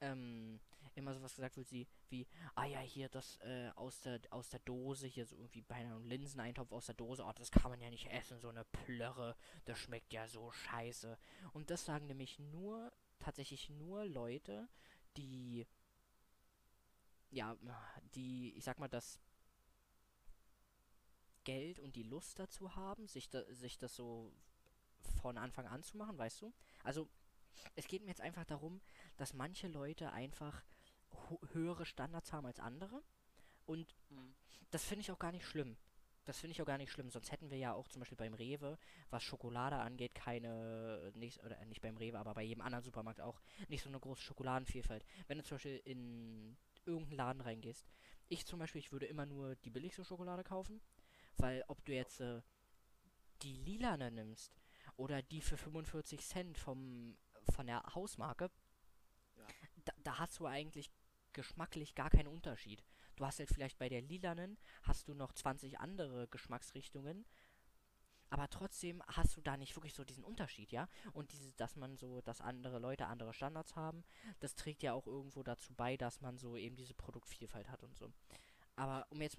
[0.00, 0.60] ähm,
[0.94, 4.60] immer sowas gesagt wird wie, wie, ah ja, hier das äh, aus der aus der
[4.60, 7.90] Dose, hier so irgendwie bei einem Linseneintopf aus der Dose, oh, das kann man ja
[7.90, 11.18] nicht essen, so eine Plörre, das schmeckt ja so scheiße.
[11.52, 14.68] Und das sagen nämlich nur, tatsächlich nur Leute,
[15.16, 15.66] die,
[17.32, 17.56] ja,
[18.14, 19.18] die, ich sag mal, das
[21.44, 24.32] Geld und die Lust dazu haben, sich, da, sich das so
[25.20, 26.52] von Anfang an zu machen, weißt du?
[26.84, 27.08] Also,
[27.74, 28.80] es geht mir jetzt einfach darum,
[29.16, 30.62] dass manche Leute einfach
[31.52, 33.02] höhere Standards haben als andere.
[33.66, 34.34] Und Hm.
[34.70, 35.76] das finde ich auch gar nicht schlimm.
[36.24, 37.10] Das finde ich auch gar nicht schlimm.
[37.10, 38.78] Sonst hätten wir ja auch zum Beispiel beim Rewe,
[39.10, 43.40] was Schokolade angeht, keine, nicht, oder nicht beim Rewe, aber bei jedem anderen Supermarkt auch,
[43.68, 45.04] nicht so eine große Schokoladenvielfalt.
[45.26, 47.86] Wenn du zum Beispiel in irgendeinen Laden reingehst,
[48.28, 50.80] ich zum Beispiel, ich würde immer nur die billigste Schokolade kaufen,
[51.36, 52.42] weil ob du jetzt äh,
[53.42, 54.56] die lilane nimmst
[54.96, 57.16] oder die für 45 Cent vom,
[57.54, 58.50] von der Hausmarke,
[59.36, 59.46] Ja.
[59.84, 60.90] da, da hast du eigentlich
[61.32, 62.84] geschmacklich gar keinen Unterschied.
[63.16, 67.24] Du hast halt vielleicht bei der lilanen hast du noch 20 andere Geschmacksrichtungen,
[68.32, 70.88] aber trotzdem hast du da nicht wirklich so diesen Unterschied, ja?
[71.12, 74.04] Und dieses, dass man so, dass andere Leute andere Standards haben,
[74.40, 77.96] das trägt ja auch irgendwo dazu bei, dass man so eben diese Produktvielfalt hat und
[77.96, 78.12] so.
[78.76, 79.38] Aber um jetzt,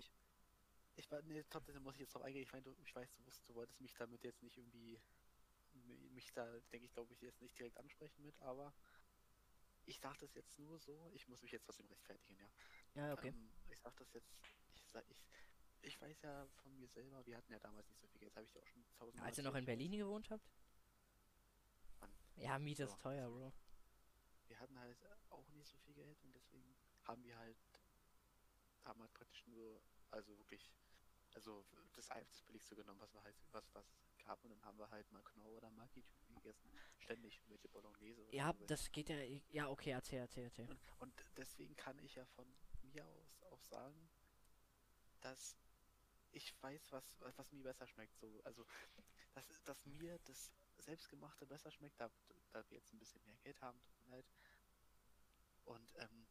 [0.96, 2.44] Ich war, nee, trotzdem muss ich jetzt drauf eingehen.
[2.44, 5.00] Ich meine, du, ich weiß, du, wusst, du wolltest mich damit jetzt nicht irgendwie,
[5.74, 8.74] mi- mich da, denke ich, glaube ich, jetzt nicht direkt ansprechen mit, aber
[9.86, 12.50] ich sag das jetzt nur so, ich muss mich jetzt trotzdem rechtfertigen, ja.
[12.96, 13.30] ja, okay.
[13.30, 14.32] Ähm, ich sag das jetzt,
[14.76, 15.26] ich sag, ich,
[15.84, 18.38] ich weiß ja von mir selber, wir hatten ja damals nicht so viel Geld, das
[18.38, 19.66] habe ich dir auch schon tausendmal Als ihr noch in.
[19.66, 20.50] Berlin gewohnt habt?
[22.00, 22.10] Wann?
[22.36, 23.30] Ja, Miete So, ist teuer.
[23.30, 23.54] Bro.
[24.48, 24.98] wir hatten halt
[25.30, 27.58] auch nicht so viel Geld und deswegen haben wir halt,
[28.84, 30.72] haben halt praktisch nur, also wirklich,
[31.34, 33.86] also das, ein- das billigste genommen, was wir halt, was, was
[34.18, 36.70] gehabt und dann haben wir halt mal Knorr oder Maggi-Tüten gegessen.
[37.00, 38.22] Ständig mit Bolognese.
[38.24, 38.66] oder Ja, so.
[38.68, 39.18] das geht ja.
[39.52, 40.70] Ja, okay, erzähl, erzähl, erzähl.
[40.70, 42.48] Und, und deswegen kann ich ja von
[42.84, 44.10] mir aus auch sagen,
[45.22, 45.58] dass
[46.34, 47.04] ich weiß, was,
[47.38, 48.18] was mir besser schmeckt.
[48.18, 48.66] So, also,
[49.34, 52.10] dass, dass mir das Selbstgemachte besser schmeckt, da,
[52.52, 54.26] da wir jetzt ein bisschen mehr Geld haben, tut mir leid.
[55.66, 56.28] Und ähm,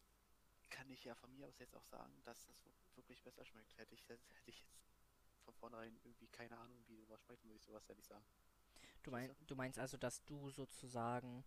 [0.71, 3.77] kann ich ja von mir aus jetzt auch sagen, dass das wirklich besser schmeckt.
[3.79, 4.81] Hätte ich, jetzt- hätte ich jetzt
[5.45, 8.25] von vornherein irgendwie keine Ahnung, wie sowas schmeckt, würde ich sowas ja nicht sagen.
[9.03, 11.45] Du, mein, du meinst also, dass du sozusagen.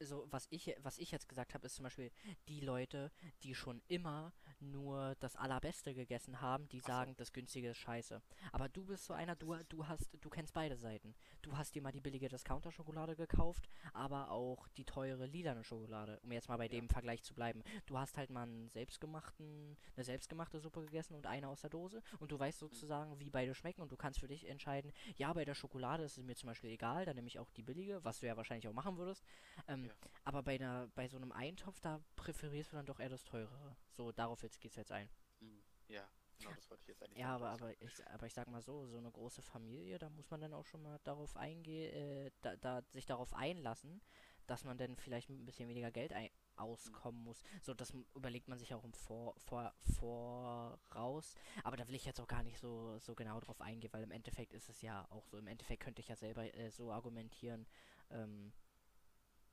[0.00, 2.10] So, was ich, was ich jetzt gesagt habe, ist zum Beispiel
[2.48, 6.92] die Leute, die schon immer nur das Allerbeste gegessen haben, die Ach so.
[6.92, 8.20] sagen, das Günstige ist scheiße.
[8.52, 11.14] Aber du bist so einer, du, du hast, du kennst beide Seiten.
[11.42, 16.32] Du hast dir mal die billige Discounter-Schokolade gekauft, aber auch die teure lilane Schokolade, um
[16.32, 16.70] jetzt mal bei Ja.
[16.70, 17.62] dem Vergleich zu bleiben.
[17.86, 22.02] Du hast halt mal einen selbstgemachten, eine selbstgemachte Suppe gegessen und eine aus der Dose
[22.18, 25.44] und du weißt sozusagen, wie beide schmecken und du kannst für dich entscheiden, ja, bei
[25.44, 28.18] der Schokolade ist es mir zum Beispiel egal, dann nehme ich auch die billige, was
[28.20, 29.24] du ja wahrscheinlich auch machen würdest.
[29.68, 29.94] Ähm, Ja.
[30.24, 33.76] Aber bei einer, bei so einem Eintopf, da präferierst du dann doch eher das teurere.
[33.90, 35.08] So, darauf jetzt geht's jetzt ein.
[35.40, 35.62] Mhm.
[35.88, 38.48] Ja, genau, das wollte ich jetzt eigentlich Ja, sagen, aber, aber, ich, aber ich sag
[38.48, 41.92] mal so, so eine große Familie, da muss man dann auch schon mal darauf eingehen,
[41.92, 44.00] äh, da, da sich darauf einlassen,
[44.46, 47.40] dass man dann vielleicht mit ein bisschen weniger Geld ein auskommen muss.
[47.62, 51.34] So, das überlegt man sich auch im Vor, vor, voraus.
[51.64, 54.10] Aber da will ich jetzt auch gar nicht so, so genau drauf eingehen, weil im
[54.12, 55.38] Endeffekt ist es ja auch so.
[55.38, 57.66] Im Endeffekt könnte ich ja selber äh, so argumentieren.
[58.10, 58.52] Ähm,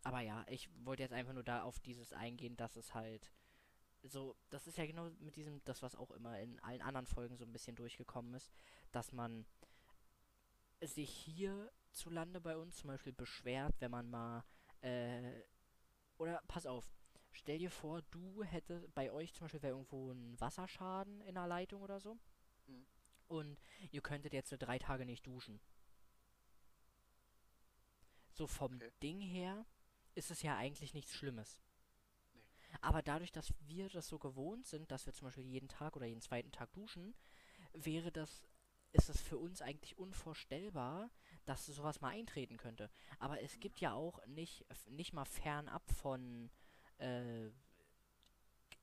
[0.04, 3.32] aber ja, ich wollte jetzt einfach nur da auf dieses eingehen, dass es halt
[4.04, 7.38] so, das ist ja genau mit diesem, das was auch immer in allen anderen Folgen
[7.38, 8.52] so ein bisschen durchgekommen ist,
[8.92, 9.46] dass man
[10.82, 14.44] sich hierzulande bei uns zum Beispiel beschwert, wenn man mal,
[14.82, 15.42] äh,
[16.18, 16.90] oder pass auf,
[17.32, 21.48] stell dir vor, du hättest, bei euch zum Beispiel wäre irgendwo ein Wasserschaden in der
[21.48, 22.18] Leitung oder so
[22.68, 22.86] Mhm.
[23.28, 23.60] und
[23.92, 25.60] ihr könntet jetzt so drei Tage nicht duschen.
[28.34, 28.92] So vom Okay.
[29.04, 29.66] Ding her
[30.16, 31.62] ist es ja eigentlich nichts Schlimmes.
[32.34, 32.44] Nee.
[32.82, 36.06] Aber dadurch, dass wir das so gewohnt sind, dass wir zum Beispiel jeden Tag oder
[36.06, 37.14] jeden zweiten Tag duschen,
[37.74, 38.50] wäre das,
[38.92, 41.10] ist es für uns eigentlich unvorstellbar,
[41.46, 42.90] dass sowas mal eintreten könnte.
[43.20, 46.50] Aber es gibt ja auch nicht, nicht mal fernab von,
[46.98, 47.48] äh,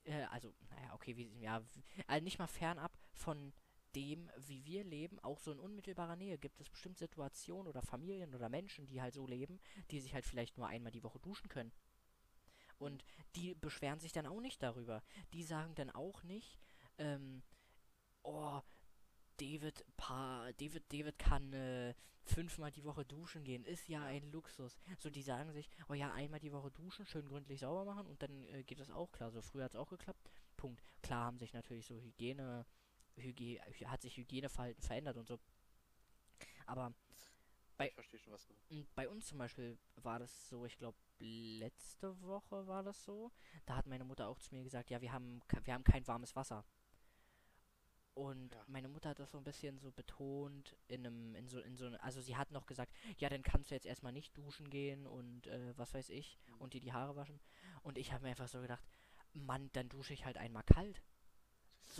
[0.05, 1.63] äh, also, naja, okay, wie, ja,
[2.07, 3.53] also nicht mal fernab von
[3.99, 8.33] dem, wie wir leben, auch so in unmittelbarer Nähe gibt es bestimmt Situationen oder Familien
[8.33, 9.59] oder Menschen, die halt so leben,
[9.91, 11.73] die sich halt vielleicht nur einmal die Woche duschen können.
[12.79, 15.03] Und die beschweren sich dann auch nicht darüber.
[15.33, 16.61] Die sagen dann auch nicht,
[16.99, 17.43] ähm,
[18.23, 18.61] oh,
[19.37, 24.79] David, pa, David, David kann äh, fünfmal die Woche duschen gehen, ist ja ein Luxus.
[24.99, 28.23] So, die sagen sich, oh ja, einmal die Woche duschen, schön gründlich sauber machen und
[28.23, 29.33] dann äh, geht das auch klar.
[29.33, 30.31] So früher hat es auch geklappt.
[30.57, 30.83] Punkt.
[31.03, 32.65] Klar haben sich natürlich so Hygiene,
[33.21, 35.39] Hygie, hat sich Hygieneverhalten verändert und so.
[36.67, 36.93] Aber
[37.77, 43.05] bei- schon, bei uns zum Beispiel war das so, ich glaube, letzte Woche war das
[43.05, 43.31] so.
[43.67, 46.35] Da hat meine Mutter auch zu mir gesagt, ja, wir haben, wir haben kein warmes
[46.37, 46.65] Wasser.
[48.15, 48.65] Und Ja.
[48.67, 51.87] meine Mutter hat das so ein bisschen so betont in einem, in so, in so,
[52.01, 55.47] also sie hat noch gesagt, ja, dann kannst du jetzt erstmal nicht duschen gehen und
[55.47, 56.61] äh, was weiß ich Mhm.
[56.61, 57.39] und dir die Haare waschen.
[57.83, 58.85] Und ich habe mir einfach so gedacht,
[59.35, 61.01] Mann, dann dusche ich halt einmal kalt.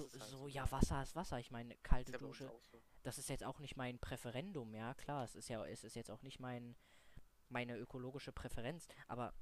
[0.05, 1.39] Das So, halt so, so, ja, Wasser ist Wasser.
[1.39, 2.83] Ich meine, kalte Ist Dusche so.
[3.03, 6.11] das ist jetzt auch nicht mein Präferendum, ja, klar, es ist ja, es ist jetzt
[6.11, 6.77] auch nicht mein,
[7.49, 9.35] meine ökologische Präferenz, aber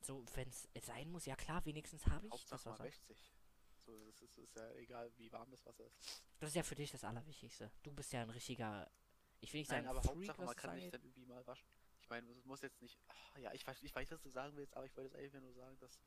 [0.00, 2.84] so, wenn es sein muss, ja klar, wenigstens habe ich das Hauptsache man Wasser.
[2.84, 3.32] wäscht sich.
[3.84, 6.22] So, es ist, ist ja egal, wie warm das Wasser ist.
[6.38, 7.70] Das ist ja für dich das Allerwichtigste.
[7.82, 8.90] Du bist ja ein richtiger,
[9.40, 10.94] ich will nicht Nein, sagen aber Freak, Hauptsache man das kann angeht.
[10.94, 11.68] dann irgendwie mal waschen.
[12.00, 12.98] Ich meine, es muss jetzt nicht.
[13.08, 15.40] ach, ja, ich weiß, ich weiß, was du sagen willst, aber ich wollte jetzt einfach
[15.40, 15.98] nur sagen, dass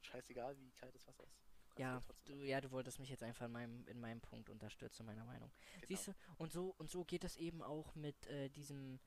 [0.00, 1.40] scheißegal, wie kalt das Wasser ist.
[1.78, 5.24] Ja, du, ja, du wolltest mich jetzt einfach in meinem, in meinem Punkt unterstützen, meiner
[5.24, 5.50] Meinung.
[5.74, 5.86] genau.
[5.88, 8.98] Siehst du, und so, und so geht es eben auch mit äh, diesem,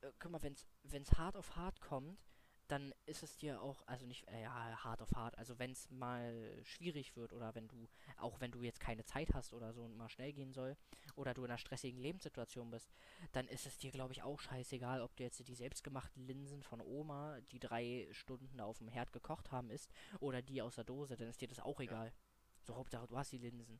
[0.00, 2.18] äh, guck mal, wenn's, wenn's hart auf hart kommt,
[2.68, 5.90] dann ist es dir auch, also nicht, äh, ja, hart auf hart, also wenn es
[5.90, 9.82] mal schwierig wird oder wenn du, auch wenn du jetzt keine Zeit hast oder so
[9.82, 10.76] und mal schnell gehen soll
[11.14, 12.90] oder du in einer stressigen Lebenssituation bist,
[13.32, 16.80] dann ist es dir, glaube ich, auch scheißegal, ob du jetzt die selbstgemachten Linsen von
[16.80, 21.16] Oma, die drei Stunden auf dem Herd gekocht haben, isst oder die aus der Dose,
[21.16, 22.12] dann ist dir das auch egal.
[22.62, 23.78] So, Hauptsache, du hast die Linsen.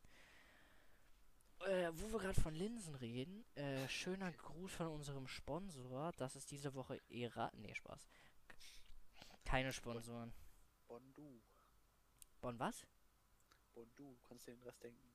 [1.60, 6.12] Äh, wo wir gerade von Linsen reden, äh, schöner Gruß von unserem Sponsor.
[6.18, 7.50] Das ist diese Woche Era.
[7.54, 8.06] Nee, Spaß.
[9.44, 10.32] Keine Sponsoren.
[10.88, 11.40] Bondu.
[12.40, 12.86] Bon, was?
[13.74, 15.10] Bondu, kannst dir den Rest denken.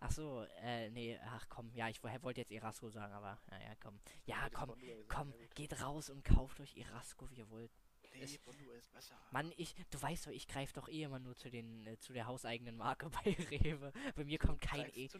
[0.00, 3.74] Ach so, äh, nee, ach komm, ja, ich wo- wollte jetzt Erasco sagen, aber, naja,
[3.80, 3.98] komm.
[4.26, 4.74] Ja, komm,
[5.08, 7.72] komm, geht raus und kauft euch Erasco, wie ihr wollt.
[8.12, 9.18] Nee, Bondu ist besser.
[9.30, 12.12] Mann, ich, du weißt doch, ich greife doch eh immer nur zu den, äh, zu
[12.12, 13.92] der hauseigenen Marke bei Rewe.
[14.14, 15.08] Bei mir kommt kein E.
[15.08, 15.18] du?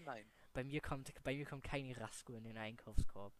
[0.52, 3.35] Bei mir kommt, bei mir kommt kein Erasco in den Einkaufskorb.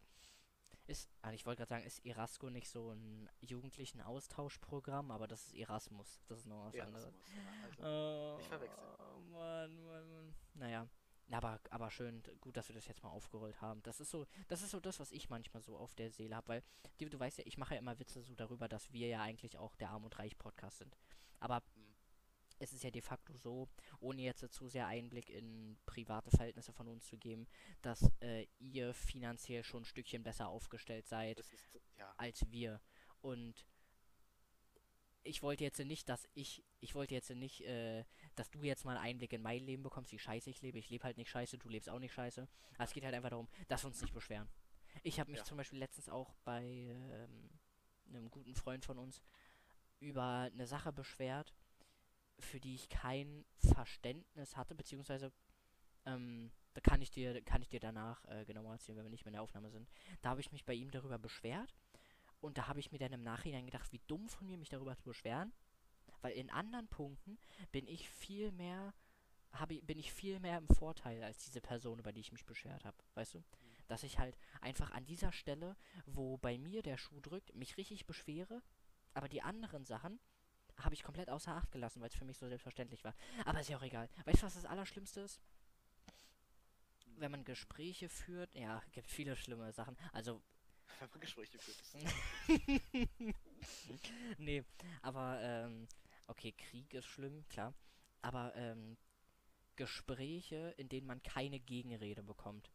[0.87, 5.47] Ist, also ich wollte gerade sagen, ist Erasco nicht so ein jugendlichen Austauschprogramm, aber das
[5.47, 6.21] ist Erasmus.
[6.27, 7.03] Das ist noch was anderes.
[7.03, 8.87] Erasmus, ja, also, Oh, Nicht verwechseln.
[9.31, 10.33] Mann, Mann, Mann.
[10.53, 10.87] Naja.
[11.29, 13.83] Aber, aber schön, gut, dass wir das jetzt mal aufgerollt haben.
[13.83, 16.47] Das ist so, das ist so das, was ich manchmal so auf der Seele habe,
[16.47, 16.63] weil
[16.99, 19.57] du, du weißt ja, ich mache ja immer Witze so darüber, dass wir ja eigentlich
[19.57, 20.97] auch der Arm und Reich Podcast sind.
[21.39, 21.61] Aber.
[22.59, 26.87] Es ist ja de facto so, ohne jetzt zu sehr Einblick in private Verhältnisse von
[26.87, 27.47] uns zu geben,
[27.81, 32.81] dass äh, ihr finanziell schon ein Stückchen besser aufgestellt seid ist, ja, als wir.
[33.21, 33.65] Und
[35.23, 38.95] ich wollte jetzt nicht, dass ich, ich wollte jetzt nicht, äh, dass du jetzt mal
[38.95, 40.79] einen Einblick in mein Leben bekommst, wie scheiße ich lebe.
[40.79, 42.47] Ich lebe halt nicht scheiße, du lebst auch nicht scheiße.
[42.75, 44.47] Aber es geht halt einfach darum, dass wir uns nicht beschweren.
[45.03, 45.45] Ich habe mich Ja.
[45.45, 47.49] zum Beispiel letztens auch bei ähm,
[48.09, 49.21] einem guten Freund von uns
[49.99, 51.53] über eine Sache beschwert,
[52.39, 55.31] für die ich kein Verständnis hatte, beziehungsweise
[56.05, 59.25] ähm, da kann ich dir, kann ich dir danach äh, genauer erzählen, wenn wir nicht
[59.25, 59.89] mehr in der Aufnahme sind.
[60.21, 61.75] Da habe ich mich bei ihm darüber beschwert
[62.39, 64.95] und da habe ich mir dann im Nachhinein gedacht, wie dumm von mir, mich darüber
[64.95, 65.51] zu beschweren,
[66.21, 67.37] weil in anderen Punkten
[67.71, 68.93] bin ich viel mehr,
[69.51, 72.45] habe ich, bin ich viel mehr im Vorteil als diese Person, über die ich mich
[72.45, 73.43] beschwert habe, weißt du?
[73.87, 78.05] Dass ich halt einfach an dieser Stelle, wo bei mir der Schuh drückt, mich richtig
[78.05, 78.61] beschwere,
[79.13, 80.19] aber die anderen Sachen
[80.79, 83.15] habe ich komplett außer Acht gelassen, weil es für mich so selbstverständlich war.
[83.45, 84.09] Aber ist ja auch egal.
[84.25, 85.41] Weißt du, was das Allerschlimmste ist?
[87.17, 89.97] Wenn man Gespräche führt, ja, gibt viele schlimme Sachen.
[90.13, 90.41] Also
[90.99, 91.83] wenn man Gespräche führt.
[94.37, 94.63] Nee,
[95.01, 95.87] aber ähm,
[96.27, 97.73] okay, Krieg ist schlimm, klar.
[98.21, 98.97] Aber ähm,
[99.75, 102.71] Gespräche, in denen man keine Gegenrede bekommt.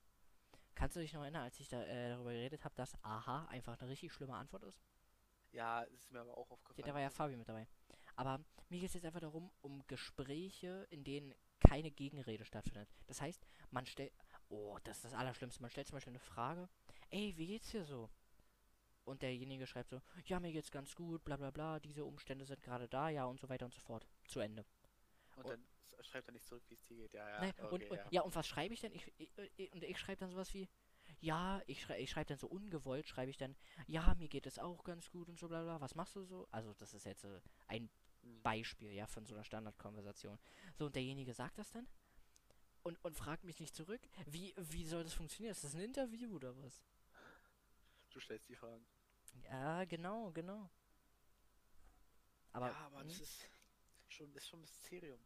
[0.75, 3.81] Kannst du dich noch erinnern, als ich da, äh, darüber geredet habe, dass Aha einfach
[3.81, 4.81] eine richtig schlimme Antwort ist?
[5.53, 6.87] ja, das ist mir aber auch Ja, aufgefallen.
[6.87, 7.67] da war ja Fabi mit dabei.
[8.17, 12.89] Aber mir geht es jetzt einfach darum, um Gespräche, in denen keine Gegenrede stattfindet.
[13.07, 14.13] Das heißt, man stellt.
[14.49, 15.63] Oh, das ist das Allerschlimmste.
[15.63, 16.69] Man stellt zum Beispiel eine Frage.
[17.11, 18.11] Ey, wie geht's dir so?
[19.05, 22.63] Und derjenige schreibt so, ja, mir geht's ganz gut, bla bla bla, diese Umstände sind
[22.63, 24.07] gerade da, ja, und so weiter und so fort.
[24.27, 24.65] Zu Ende.
[25.37, 27.15] Und und- dann schreibt er nicht zurück, wie es dir geht.
[27.15, 27.41] Ja, ja.
[27.41, 28.07] Nein, okay, und, und, ja.
[28.11, 28.93] ja, und was schreibe ich denn?
[28.93, 30.69] Ich, ich, ich, und ich schreibe dann sowas wie,
[31.21, 34.59] ja, ich schreibe ich schreib dann so ungewollt, schreibe ich dann, ja, mir geht es
[34.59, 36.49] auch ganz gut und so bla bla, was machst du so?
[36.51, 37.91] Also das ist jetzt äh, ein.
[38.43, 40.39] Beispiel, ja, von so einer Standardkonversation.
[40.75, 41.87] So, und derjenige sagt das dann
[42.83, 44.01] und, und fragt mich nicht zurück.
[44.27, 45.53] Wie, wie soll das funktionieren?
[45.53, 46.83] Ist das ein Interview oder was?
[48.11, 48.85] Du stellst die Fragen.
[49.45, 50.71] Ja, genau, genau.
[52.53, 53.51] Aber, ja, aber das hm, ist
[54.09, 55.21] schon, ist schon ein Mysterium.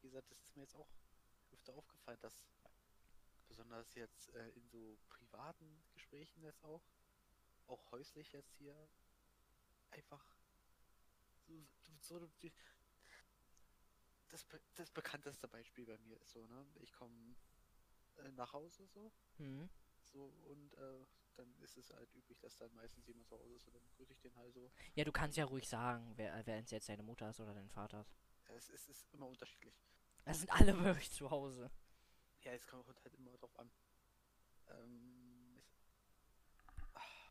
[0.00, 0.88] Wie gesagt, das ist mir jetzt auch
[1.52, 2.34] öfter aufgefallen, dass
[3.48, 6.82] besonders jetzt äh, in so privaten Gesprächen jetzt auch,
[7.66, 8.76] auch häuslich jetzt hier,
[9.90, 10.24] einfach
[12.00, 12.52] so, die,
[14.28, 16.66] das, das bekannteste Beispiel bei mir ist so, ne?
[16.80, 17.34] Ich komme
[18.18, 19.68] äh, nach Hause so, hm,
[20.04, 21.06] so und äh,
[21.36, 24.12] dann ist es halt üblich, dass dann meistens jemand zu Hause ist und dann grüße
[24.12, 24.70] ich den halt so.
[24.94, 28.00] ja, du kannst ja ruhig sagen, wer, wer jetzt deine Mutter ist oder dein Vater
[28.00, 28.16] ist.
[28.48, 29.74] Es, es ist immer unterschiedlich.
[30.24, 31.70] Es sind alle wirklich zu Hause.
[32.42, 33.70] Ja, es kommt halt immer drauf an.
[34.68, 35.62] Ähm,
[36.50, 37.30] ich, ah,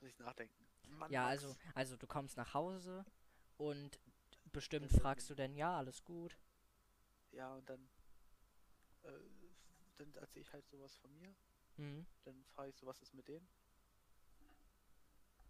[0.00, 0.65] muss ich nachdenken.
[0.86, 1.30] Mann, Ja, Max.
[1.44, 3.04] also, also du kommst nach Hause
[3.56, 4.00] und
[4.52, 6.36] bestimmt Dann- fragst du dann, ja, alles gut.
[7.32, 7.88] Ja, und dann,
[9.02, 9.10] äh,
[9.98, 11.34] dann erzähle ich halt sowas von mir.
[11.76, 12.06] Hm.
[12.24, 13.46] Dann frage ich so, was ist mit denen?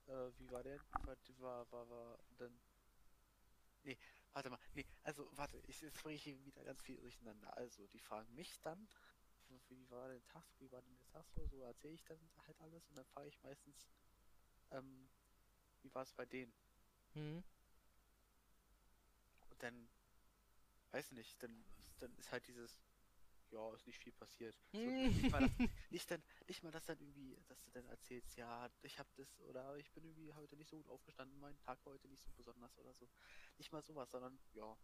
[0.06, 0.78] Äh, wie war der?
[1.38, 2.58] War, war, war, dann.
[3.82, 3.98] Nee,
[4.32, 4.58] warte mal.
[4.74, 7.56] Nee, also, warte, ich, jetzt bringe ich hier wieder ganz viel durcheinander.
[7.56, 8.88] Also, die fragen mich dann,
[9.68, 11.46] wie war der Tag, wie war denn der Tag so?
[11.46, 13.88] So erzähle ich dann halt alles und dann frage ich meistens,
[14.70, 15.08] ähm,
[15.86, 16.52] wie war es bei denen?
[17.14, 17.42] Hm.
[19.50, 19.88] Und dann,
[20.90, 21.64] weiß nicht, dann,
[21.98, 22.76] dann ist halt dieses,
[23.50, 24.56] ja, ist nicht viel passiert.
[24.72, 25.50] So, nicht, mal das,
[25.90, 29.40] nicht, dann, nicht mal das dann irgendwie, dass du dann erzählst, ja, ich hab das
[29.42, 32.30] oder ich bin irgendwie heute nicht so gut aufgestanden, mein Tag war heute nicht so
[32.36, 33.08] besonders oder so.
[33.58, 34.76] Nicht mal sowas, sondern ja,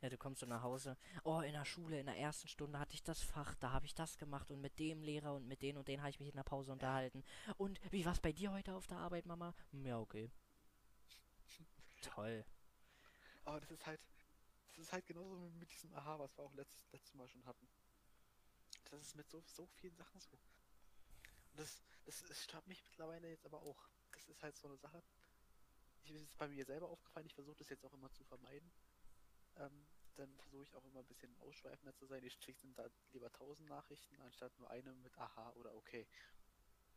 [0.00, 0.96] Ja, du kommst so nach Hause.
[1.24, 3.94] Oh, in der Schule, in der ersten Stunde hatte ich das Fach, da habe ich
[3.94, 6.36] das gemacht und mit dem Lehrer und mit den und den habe ich mich in
[6.36, 7.22] der Pause unterhalten.
[7.58, 9.54] Und wie war's bei dir heute auf der Arbeit, Mama?
[9.72, 10.30] Hm, Ja, okay.
[12.02, 12.44] Toll.
[13.44, 14.00] aber das ist halt,
[14.68, 17.44] das ist halt genauso mit, mit diesem Aha, was wir auch letztes, letztes Mal schon
[17.44, 17.68] hatten.
[18.90, 20.38] Das ist mit so, so vielen Sachen so.
[21.52, 23.88] Und das, das, das stört mich mittlerweile jetzt aber auch.
[24.12, 25.02] Das ist halt so eine Sache.
[26.04, 28.72] Ich ist bei mir selber aufgefallen, ich versuche das jetzt auch immer zu vermeiden.
[29.60, 32.22] Ähm, dann versuche ich auch immer ein bisschen ausschweifender zu sein.
[32.24, 36.06] Ich schicke dann da lieber tausend Nachrichten, anstatt nur eine mit Aha oder okay,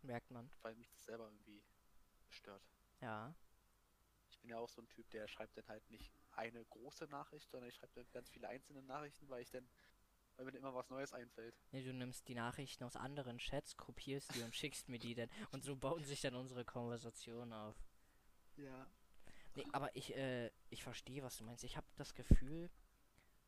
[0.01, 0.49] Merkt man.
[0.61, 1.63] weil mich das selber irgendwie
[2.29, 2.63] stört.
[2.99, 3.33] Ja.
[4.29, 7.49] Ich bin ja auch so ein Typ, der schreibt dann halt nicht eine große Nachricht,
[7.49, 9.69] sondern ich schreibe dann ganz viele einzelne Nachrichten, weil ich dann
[10.35, 11.55] weil mir immer was Neues einfällt.
[11.71, 15.29] Nee, du nimmst die Nachrichten aus anderen Chats, kopierst die und schickst mir die dann.
[15.51, 17.75] Und so bauen sich dann unsere Konversationen auf.
[18.57, 18.87] Ja.
[19.55, 21.63] Nee, aber ich, äh, ich verstehe, was du meinst.
[21.63, 22.69] Ich habe das Gefühl,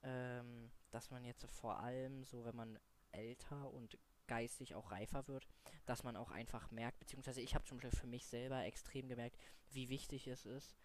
[0.04, 2.80] ähm, dass man jetzt vor allem so, wenn man
[3.12, 5.48] älter und geistig auch reifer wird,
[5.86, 9.38] dass man auch einfach merkt, beziehungsweise ich habe zum Beispiel für mich selber extrem gemerkt,
[9.70, 10.76] wie wichtig es ist,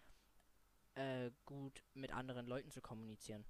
[0.95, 3.45] äh, gut mit anderen Leuten zu kommunizieren.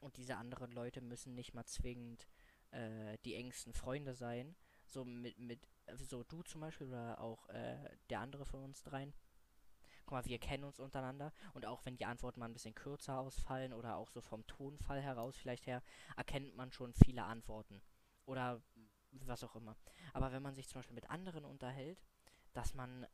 [0.00, 2.26] Und diese anderen Leute müssen nicht mal zwingend
[2.70, 4.56] äh, die engsten Freunde sein.
[4.86, 9.12] So mit, mit, so du zum Beispiel oder auch äh, der andere von uns dreien.
[10.06, 13.18] Guck mal, wir kennen uns untereinander und auch wenn die Antworten mal ein bisschen kürzer
[13.18, 15.82] ausfallen oder auch so vom Tonfall heraus vielleicht her,
[16.16, 17.82] erkennt man schon viele Antworten.
[18.24, 18.62] Oder
[19.10, 19.76] was auch immer.
[20.12, 22.04] Aber wenn man sich zum Beispiel mit anderen unterhält,
[22.52, 23.06] dass man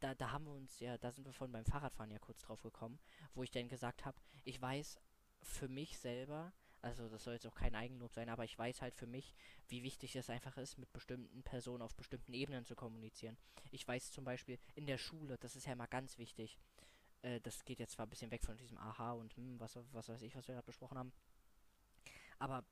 [0.00, 2.62] da, da haben wir uns ja, da sind wir vorhin beim Fahrradfahren ja kurz drauf
[2.62, 2.98] gekommen,
[3.34, 4.98] wo ich dann gesagt habe, ich weiß
[5.42, 8.94] für mich selber, also das soll jetzt auch kein Eigenlob sein, aber ich weiß halt
[8.94, 9.34] für mich,
[9.68, 13.36] wie wichtig es einfach ist, mit bestimmten Personen auf bestimmten Ebenen zu kommunizieren.
[13.70, 16.58] Ich weiß zum Beispiel in der Schule, das ist ja immer ganz wichtig,
[17.22, 20.08] äh, das geht jetzt zwar ein bisschen weg von diesem Aha und hm, was, was
[20.08, 21.12] weiß ich, was wir gerade besprochen haben,
[22.38, 22.64] aber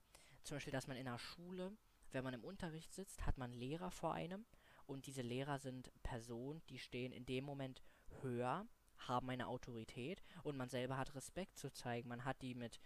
[0.45, 1.77] zum Beispiel, dass man in der Schule,
[2.11, 4.47] wenn man im Unterricht sitzt, hat man Lehrer vor einem
[4.87, 7.83] und diese Lehrer sind Personen, die stehen in dem Moment
[8.23, 8.67] höher,
[8.97, 12.09] haben eine Autorität und man selber hat Respekt zu zeigen.
[12.09, 12.81] Man hat die mit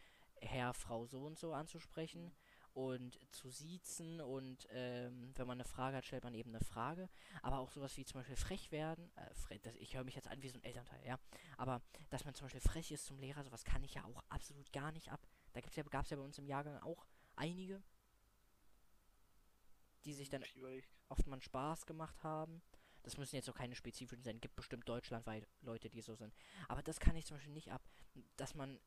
[0.47, 2.33] Herr, Frau so und so anzusprechen
[2.75, 7.09] und zu siezen und ähm, wenn man eine Frage hat, stellt man eben eine Frage.
[7.43, 9.11] Aber auch sowas wie zum Beispiel frech werden.
[9.17, 11.19] Äh, frech, das, ich höre mich jetzt an wie so ein Elternteil, ja.
[11.59, 14.73] Aber dass man zum Beispiel frech ist zum Lehrer, sowas kann ich ja auch absolut
[14.73, 15.27] gar nicht ab.
[15.53, 17.83] Da ja, gab es ja bei uns im Jahrgang auch einige,
[20.05, 20.45] die sich dann
[21.09, 22.63] oft mal Spaß gemacht haben.
[23.03, 24.41] Das müssen jetzt auch keine spezifischen sein.
[24.41, 26.35] Gibt bestimmt deutschlandweit Leute, die so sind.
[26.69, 27.83] Aber das kann ich zum Beispiel nicht ab,
[28.37, 28.81] dass man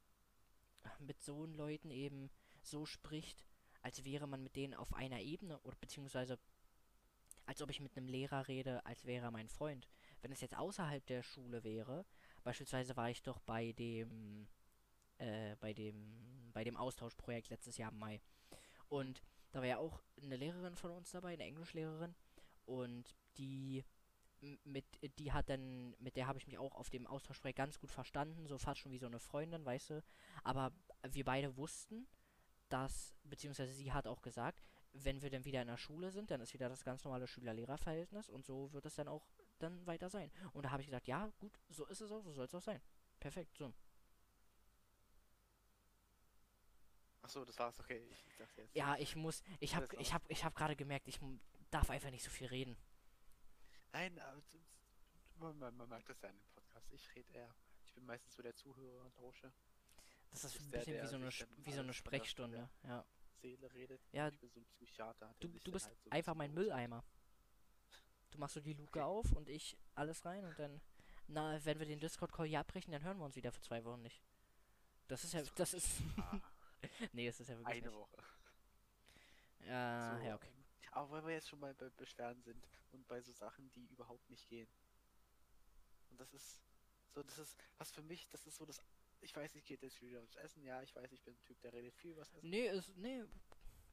[1.00, 2.30] mit so Leuten eben
[2.62, 3.46] so spricht,
[3.82, 6.40] als wäre man mit denen auf einer Ebene oder beziehungsweise
[7.46, 9.88] als ob ich mit einem Lehrer rede, als wäre er mein Freund.
[10.22, 12.06] Wenn es jetzt außerhalb der Schule wäre,
[12.44, 14.48] beispielsweise war ich doch bei dem
[15.18, 18.22] äh, bei dem bei dem Austauschprojekt letztes Jahr im Mai
[18.90, 19.22] und
[19.52, 22.16] da war ja auch eine Lehrerin von uns dabei, eine Englischlehrerin
[22.66, 23.84] und die
[24.64, 24.86] mit
[25.20, 28.48] die hat dann mit der habe ich mich auch auf dem Austauschprojekt ganz gut verstanden,
[28.48, 30.04] so fast schon wie so eine Freundin, weißt du,
[30.44, 30.72] aber
[31.04, 32.08] wir beide wussten,
[32.70, 34.62] dass beziehungsweise sie hat auch gesagt,
[34.94, 38.30] wenn wir dann wieder in der Schule sind, dann ist wieder das ganz normale Schüler-Lehrer-Verhältnis
[38.30, 39.28] und so wird es dann auch
[39.60, 40.32] dann weiter sein.
[40.54, 42.62] Und da habe ich gesagt, ja, gut, so ist es auch, so soll es auch
[42.62, 42.82] sein.
[43.20, 43.74] Perfekt, so.
[47.22, 48.06] Achso, das war's, okay.
[48.12, 48.76] Ich, ich dachte jetzt.
[48.76, 51.20] Ja, ich muss, ich habe, ich habe, ich habe gerade gemerkt, ich
[51.72, 52.78] darf einfach nicht so viel reden.
[53.94, 54.20] Nein,
[55.38, 56.92] man, man, man merkt das ja in dem Podcast.
[56.92, 57.56] Ich rede eher.
[57.86, 59.52] Ich bin meistens so der Zuhörer und tausche.
[60.32, 61.30] Das ist ein der, bisschen wie der so eine,
[61.66, 63.06] wie so eine Sprechstunde, ja.
[63.42, 64.02] Seele redet.
[64.12, 65.34] Ja, ich bin so ein Psychiater.
[65.40, 67.04] Du, du bist halt so einfach mein Mülleimer.
[68.32, 69.02] Du machst so die Luke Okay.
[69.02, 70.82] auf und ich alles rein und dann,
[71.28, 74.02] na, wenn wir den Discord-Call hier abbrechen, dann hören wir uns wieder für zwei Wochen
[74.02, 74.22] nicht.
[75.08, 76.42] Das ist ja, das ist, Ah,
[77.14, 77.96] nee, das ist ja wirklich eine nicht.
[77.98, 78.18] Woche.
[79.62, 80.48] Ja, so, ja, okay.
[80.50, 83.86] ähm, Aber weil wir jetzt schon mal bei Beschwerden sind und bei so Sachen, die
[83.88, 84.68] überhaupt nicht gehen.
[86.10, 86.62] Und das ist
[87.14, 88.82] so, das ist, was für mich, das ist so das.
[89.22, 91.60] Ich weiß, ich gehe jetzt wieder aufs Essen, ja, ich weiß, ich bin ein Typ,
[91.62, 92.50] der redet viel übers Essen.
[92.50, 93.24] Nee, ist, nee,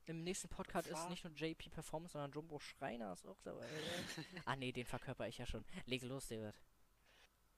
[0.06, 3.66] im nächsten Podcast ist nicht nur JP Performance, sondern Jumbo Schreiner ist auch dabei.
[4.44, 5.64] ah, nee, den verkörper ich ja schon.
[5.86, 6.54] Leg los, David.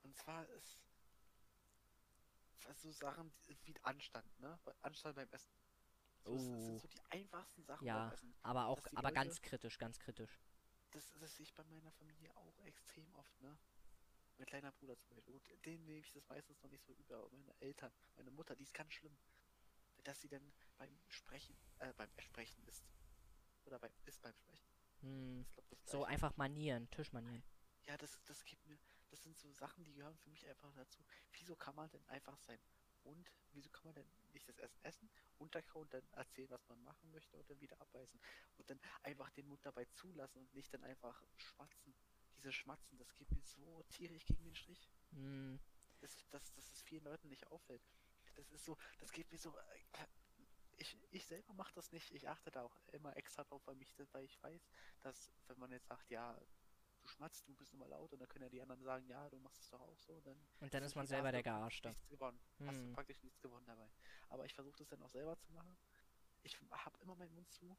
[0.03, 0.81] Und zwar ist
[2.77, 3.33] so Sachen
[3.65, 4.59] wie Anstand, ne?
[4.83, 5.53] Anstand beim Essen.
[6.25, 6.67] So, das, das Oh.
[6.67, 8.35] sind so die einfachsten Sachen Ja, beim Essen.
[8.43, 10.39] aber auch, aber Leute- ganz kritisch, ganz kritisch.
[10.95, 13.59] Das, das sehe ich bei meiner Familie auch extrem oft, ne?
[14.39, 15.33] Mein kleiner Bruder zum Beispiel.
[15.33, 17.17] Gut, den nehme ich das meistens noch nicht so über.
[17.17, 19.17] Aber meine Eltern, meine Mutter, die ist ganz schlimm.
[20.05, 22.85] Dass sie dann beim Sprechen, äh, beim Sprechen ist.
[23.65, 24.69] Oder beim, ist beim Sprechen.
[25.01, 25.45] Hm.
[25.85, 27.43] So einfach Manieren, Tischmanieren.
[27.87, 28.79] Ja, das, das gibt mir,
[29.11, 31.05] das sind so Sachen, die gehören für mich einfach dazu.
[31.33, 32.61] Wieso kann man denn einfach sein
[33.05, 37.11] und wieso kann man denn nicht das Essen essen, unterkauen, dann erzählen, was man machen
[37.11, 38.21] möchte und dann wieder abbeißen
[38.57, 41.95] und dann einfach den Mund dabei zulassen und nicht dann einfach schmatzen.
[42.37, 44.89] Diese Schmatzen, das geht mir so tierisch gegen den Strich.
[45.11, 45.61] Hm.
[46.01, 47.83] Das, das, dass es vielen Leuten nicht auffällt.
[48.35, 49.57] Das ist so, das geht mir so.
[49.57, 50.07] äh,
[50.77, 52.11] Ich, ich selber mache das nicht.
[52.11, 54.69] Ich achte da auch immer extra drauf, weil, mich, weil ich weiß,
[55.03, 56.37] dass wenn man jetzt sagt, ja,
[57.05, 59.39] du schmatzt, du bist immer laut und dann können ja die anderen sagen, ja, du
[59.39, 60.21] machst es doch auch so.
[60.21, 61.89] Dann Und dann ist man selber der Gearschte.
[61.89, 62.41] Nichts gewonnen.
[62.67, 62.93] Hast du Hm.
[62.95, 63.89] praktisch nichts gewonnen dabei.
[64.31, 65.77] Aber ich versuche das dann auch selber zu machen.
[66.43, 67.77] Ich habe immer meinen Mund zu.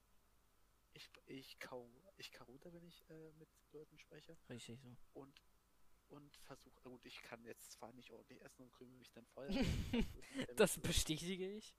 [0.94, 4.96] Ich, ich kau, ich kau runter, wenn ich äh, mit Leuten spreche Richtig so.
[5.14, 5.42] und
[6.08, 9.50] und versuche, gut, ich kann jetzt zwar nicht ordentlich essen und krümel mich dann voll.
[10.56, 11.76] Das bestätige ich.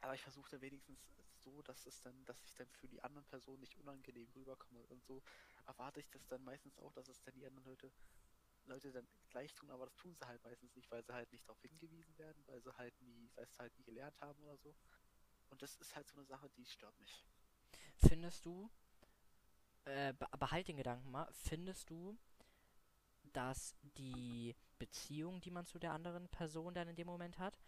[0.00, 0.98] Aber ich versuchte wenigstens
[1.42, 4.82] so, dass es dann, dass ich dann für die anderen Personen nicht unangenehm rüberkomme.
[4.88, 5.22] Und so
[5.66, 7.92] erwarte ich das dann meistens auch, dass es dann die anderen Leute,
[8.64, 11.46] Leute dann gleich tun, aber das tun sie halt meistens nicht, weil sie halt nicht
[11.46, 14.74] darauf hingewiesen werden, weil sie halt nie, weil sie halt nie gelernt haben oder so.
[15.50, 17.24] Und das ist halt so eine Sache, die stört mich.
[17.96, 18.70] Findest du,
[19.84, 22.16] äh, be behalt den Gedanken mal, findest du,
[23.32, 27.58] dass die Beziehung, die man zu der anderen Person dann in dem Moment hat,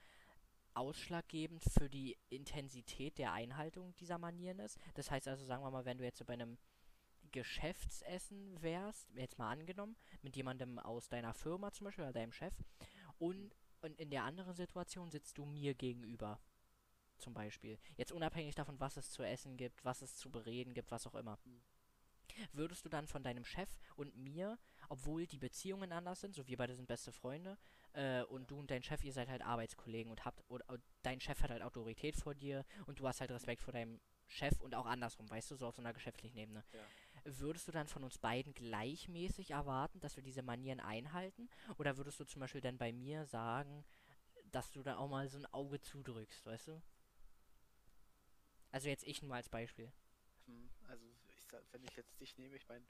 [0.74, 4.78] ausschlaggebend für die Intensität der Einhaltung dieser Manieren ist?
[4.94, 6.58] Das heißt also, sagen wir mal, wenn du jetzt bei einem
[7.32, 12.54] Geschäftsessen wärst, jetzt mal angenommen, mit jemandem aus deiner Firma zum Beispiel oder deinem Chef
[13.18, 16.40] und, und in der anderen Situation sitzt du mir gegenüber.
[17.18, 17.78] Zum Beispiel.
[17.96, 21.14] Jetzt unabhängig davon, was es zu essen gibt, was es zu bereden gibt, was auch
[21.14, 21.38] immer.
[22.52, 24.58] Würdest du dann von deinem Chef und mir,
[24.88, 27.58] obwohl die Beziehungen anders sind, so wir beide sind beste Freunde,
[27.94, 31.20] äh, und du und dein Chef, ihr seid halt Arbeitskollegen und habt, oder, oder dein
[31.20, 34.74] Chef hat halt Autorität vor dir und du hast halt Respekt vor deinem Chef und
[34.74, 36.64] auch andersrum, weißt du, so auf so einer geschäftlichen Ebene.
[36.72, 36.86] Ja.
[37.24, 41.48] Würdest du dann von uns beiden gleichmäßig erwarten, dass wir diese Manieren einhalten?
[41.78, 43.84] Oder würdest du zum Beispiel dann bei mir sagen,
[44.50, 46.82] dass du da auch mal so ein Auge zudrückst, weißt du?
[48.72, 49.90] Also jetzt ich nur als Beispiel.
[50.46, 52.84] Hm, Also ich sag, wenn ich jetzt dich nehme, ich meine,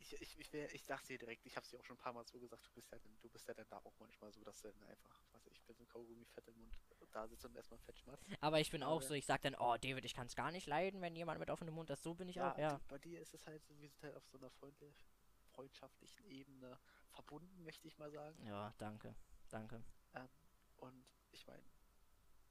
[0.00, 2.12] ich, ich, ich, wär, ich dachte dir direkt, ich habe dir auch schon ein paar
[2.12, 4.42] Mal so gesagt, du bist ja dann, du bist ja dann da auch manchmal so,
[4.44, 6.76] dass du dann einfach, was ich, bin so ein Kaugummi fett im Mund
[7.12, 8.28] da sitzt und erstmal fett schmatzt.
[8.40, 10.50] Aber ich bin auch Aber- so, ich sag dann, oh David, ich kann es gar
[10.50, 12.02] nicht leiden, wenn jemand mit offenem Mund ist.
[12.02, 12.80] So bin ich auch, ja.
[12.88, 15.06] bei dir ist es halt so, wir sind halt auf so einer freundlich,
[15.52, 16.78] freundschaftlichen Ebene
[17.08, 18.44] verbunden, möchte ich mal sagen.
[18.46, 19.14] Ja, danke,
[19.48, 19.82] danke.
[20.14, 20.28] Ähm,
[20.76, 21.62] und ich meine,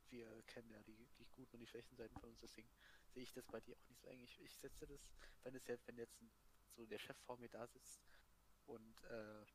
[0.10, 2.70] wir kennen ja die, die guten und die schlechten Seiten von uns, deswegen
[3.10, 4.22] sehe ich das bei dir auch nicht so eng.
[4.22, 5.02] Ich, ich setze das,
[5.44, 6.32] wenn es jetzt, wenn jetzt ein,
[6.76, 8.02] so der Chef vor mir da sitzt
[8.66, 9.46] und äh,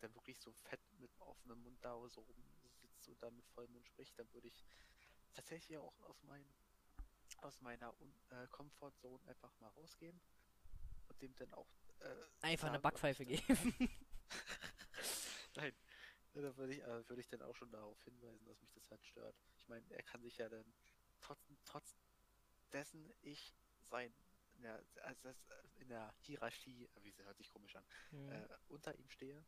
[0.00, 2.44] dann wirklich so fett mit offenem Mund da so oben
[2.80, 4.64] sitzt und dann mit vollem Mund spricht, dann würde ich
[5.32, 6.44] tatsächlich auch aus, mein,
[7.38, 10.20] aus meiner Un äh, Comfortzone einfach mal rausgehen
[11.08, 11.68] und dem dann auch
[12.00, 13.74] äh, Einfach eine sagen, Backpfeife geben.
[15.56, 15.74] Nein,
[16.34, 19.04] da würde ich, äh, würde ich dann auch schon darauf hinweisen, dass mich das halt
[19.04, 19.36] stört.
[19.56, 20.64] Ich meine, er kann sich ja dann
[21.20, 21.96] trotz, trotz
[22.72, 23.54] dessen ich
[23.88, 24.12] sein,
[24.56, 25.28] in der, also
[25.80, 28.30] in der Hierarchie, wie sie hört sich komisch an, Hm.
[28.30, 29.44] äh, unter ihm stehe,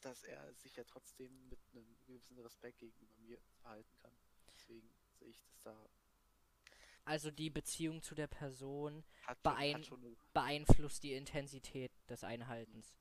[0.00, 4.12] dass er sich ja trotzdem mit einem gewissen Respekt gegenüber mir verhalten kann.
[4.52, 4.88] Deswegen
[5.18, 5.88] sehe ich das da.
[7.04, 12.96] Also die Beziehung zu der Person Hat Beein- schon eine, beeinflusst die Intensität des Einhaltens.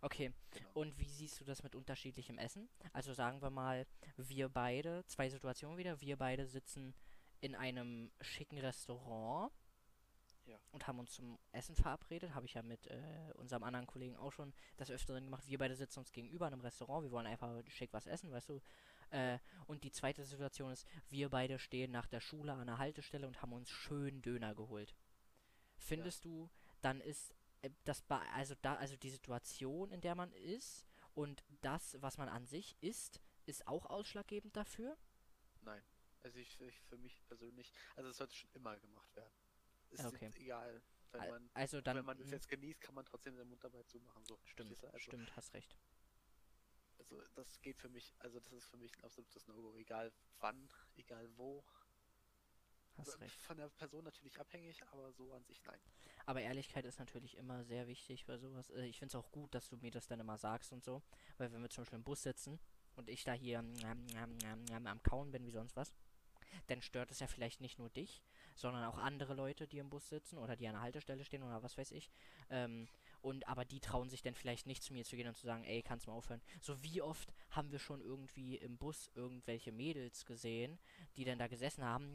[0.00, 0.70] Okay, genau.
[0.72, 2.68] und wie siehst du das mit unterschiedlichem Essen?
[2.94, 3.86] Also sagen wir mal,
[4.16, 6.94] wir beide, zwei Situationen wieder, wir beide sitzen
[7.40, 9.52] in einem schicken Restaurant
[10.52, 10.58] Ja.
[10.70, 12.34] und haben uns zum Essen verabredet.
[12.34, 15.46] Habe ich ja mit äh, unserem anderen Kollegen auch schon das Öfteren gemacht.
[15.46, 18.50] Wir beide sitzen uns gegenüber in einem Restaurant, wir wollen einfach schick was essen, weißt
[18.50, 18.60] du.
[19.10, 23.26] Äh, und die zweite Situation ist, wir beide stehen nach der Schule an der Haltestelle
[23.26, 24.94] und haben uns schön Döner geholt.
[25.76, 26.50] Findest du,
[26.82, 31.96] dann ist äh, das also da also die Situation, in der man ist und das,
[32.00, 34.96] was man an sich isst, ist auch ausschlaggebend dafür?
[35.62, 35.82] Nein.
[36.22, 39.34] Also ich, ich für mich persönlich, also es sollte schon immer gemacht werden.
[39.92, 40.30] Ist okay.
[40.36, 40.82] egal,
[41.12, 44.24] man Also dann wenn man es jetzt genießt, kann man trotzdem seinen Mund dabei zumachen.
[44.24, 44.38] So.
[44.44, 44.84] stimmt?
[44.84, 45.76] Also, stimmt, hast recht.
[46.98, 49.76] also das geht für mich, also das ist für mich ein absolutes No-Go.
[49.76, 51.64] Egal wann, egal wo.
[52.98, 53.40] Hast recht.
[53.42, 55.80] Von der Person natürlich abhängig, aber so an sich nein.
[56.26, 58.68] Aber Ehrlichkeit ist natürlich immer sehr wichtig bei sowas.
[58.70, 61.02] Äh, Ich finde es auch gut, dass du mir das dann immer sagst und so.
[61.38, 62.60] Weil wenn wir zum Beispiel im Bus sitzen
[62.96, 65.92] und ich da hier mm, mm, mm, am Kauen bin wie sonst was,
[66.66, 68.22] dann stört es ja vielleicht nicht nur dich,
[68.54, 71.62] sondern auch andere Leute, die im Bus sitzen oder die an der Haltestelle stehen oder
[71.62, 72.10] was weiß ich.
[72.50, 72.88] Ähm,
[73.20, 75.64] und aber die trauen sich dann vielleicht nicht zu mir zu gehen und zu sagen,
[75.64, 76.42] ey, kannst du mal aufhören.
[76.60, 80.78] So wie oft haben wir schon irgendwie im Bus irgendwelche Mädels gesehen,
[81.16, 82.12] die dann da gesessen haben.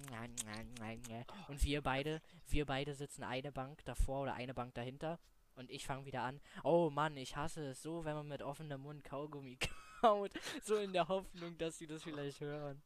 [1.48, 5.20] Und wir beide, wir beide sitzen eine Bank davor oder eine Bank dahinter.
[5.56, 6.40] Und ich fange wieder an.
[6.64, 9.58] Oh Mann, ich hasse es so, wenn man mit offenem Mund Kaugummi
[10.02, 10.32] kaut.
[10.62, 12.82] So in der Hoffnung, dass sie das vielleicht hören.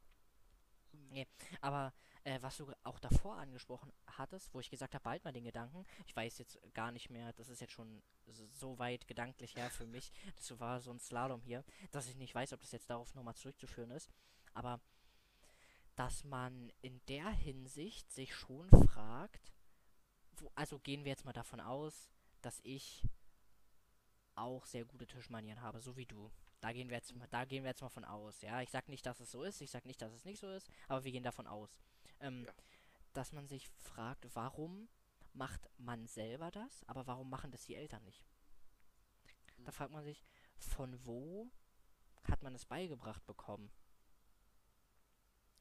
[1.12, 1.26] Nee,
[1.60, 1.92] aber
[2.24, 5.84] äh, was du auch davor angesprochen hattest, wo ich gesagt habe, bald mal den Gedanken,
[6.06, 9.70] ich weiß jetzt gar nicht mehr, das ist jetzt schon so- so weit gedanklich her
[9.70, 12.88] für mich, das war so ein Slalom hier, dass ich nicht weiß, ob das jetzt
[12.88, 14.10] darauf nochmal zurückzuführen ist,
[14.54, 14.80] aber
[15.96, 19.52] dass man in der Hinsicht sich schon fragt,
[20.36, 22.08] wo, also gehen wir jetzt mal davon aus,
[22.40, 23.06] dass ich
[24.34, 26.30] auch sehr gute Tischmanieren habe, so wie du.
[26.62, 28.60] Da gehen wir jetzt mal, da gehen wir jetzt mal von aus, ja.
[28.62, 30.70] Ich sag nicht, dass es so ist, ich sag nicht, dass es nicht so ist,
[30.86, 31.76] aber wir gehen davon aus.
[32.20, 32.52] Ähm, Ja.
[33.14, 34.88] Dass man sich fragt, warum
[35.34, 38.24] macht man selber das, aber warum machen das die Eltern nicht?
[39.58, 39.72] Da Hm.
[39.72, 40.24] fragt man sich,
[40.56, 41.50] von wo
[42.24, 43.70] hat man es beigebracht bekommen?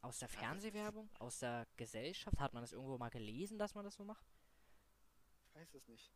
[0.02, 1.10] Aus der das ist- Fernsehwerbung?
[1.20, 2.40] Aus der Gesellschaft?
[2.40, 4.26] Hat man das irgendwo mal gelesen, dass man das so macht?
[5.50, 6.12] Ich weiß es nicht.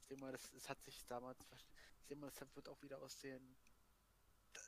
[0.00, 1.46] Ich denke mal, das, es hat sich damals,
[2.00, 3.56] ich denke mal, das wird auch wieder aus den,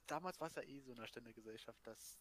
[0.07, 2.19] damals war es ja eh so in der Ständegesellschaft, dass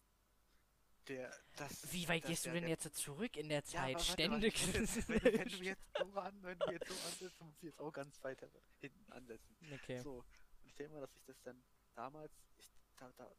[1.08, 4.00] der, das, Wie weit gehst du der- denn der- jetzt zurück in der Ja, Zeit?
[4.02, 4.54] Ständig.
[4.66, 7.80] warte, wenn, wenn, du jetzt so an, wenn du jetzt so ansetzt, muss ich jetzt
[7.80, 8.44] auch ganz weit
[8.80, 9.56] hinten ansetzen.
[9.72, 10.00] okay.
[10.00, 10.16] So,
[10.62, 11.62] und ich denke mal, dass sich das dann
[11.94, 13.30] damals, ich, da, da,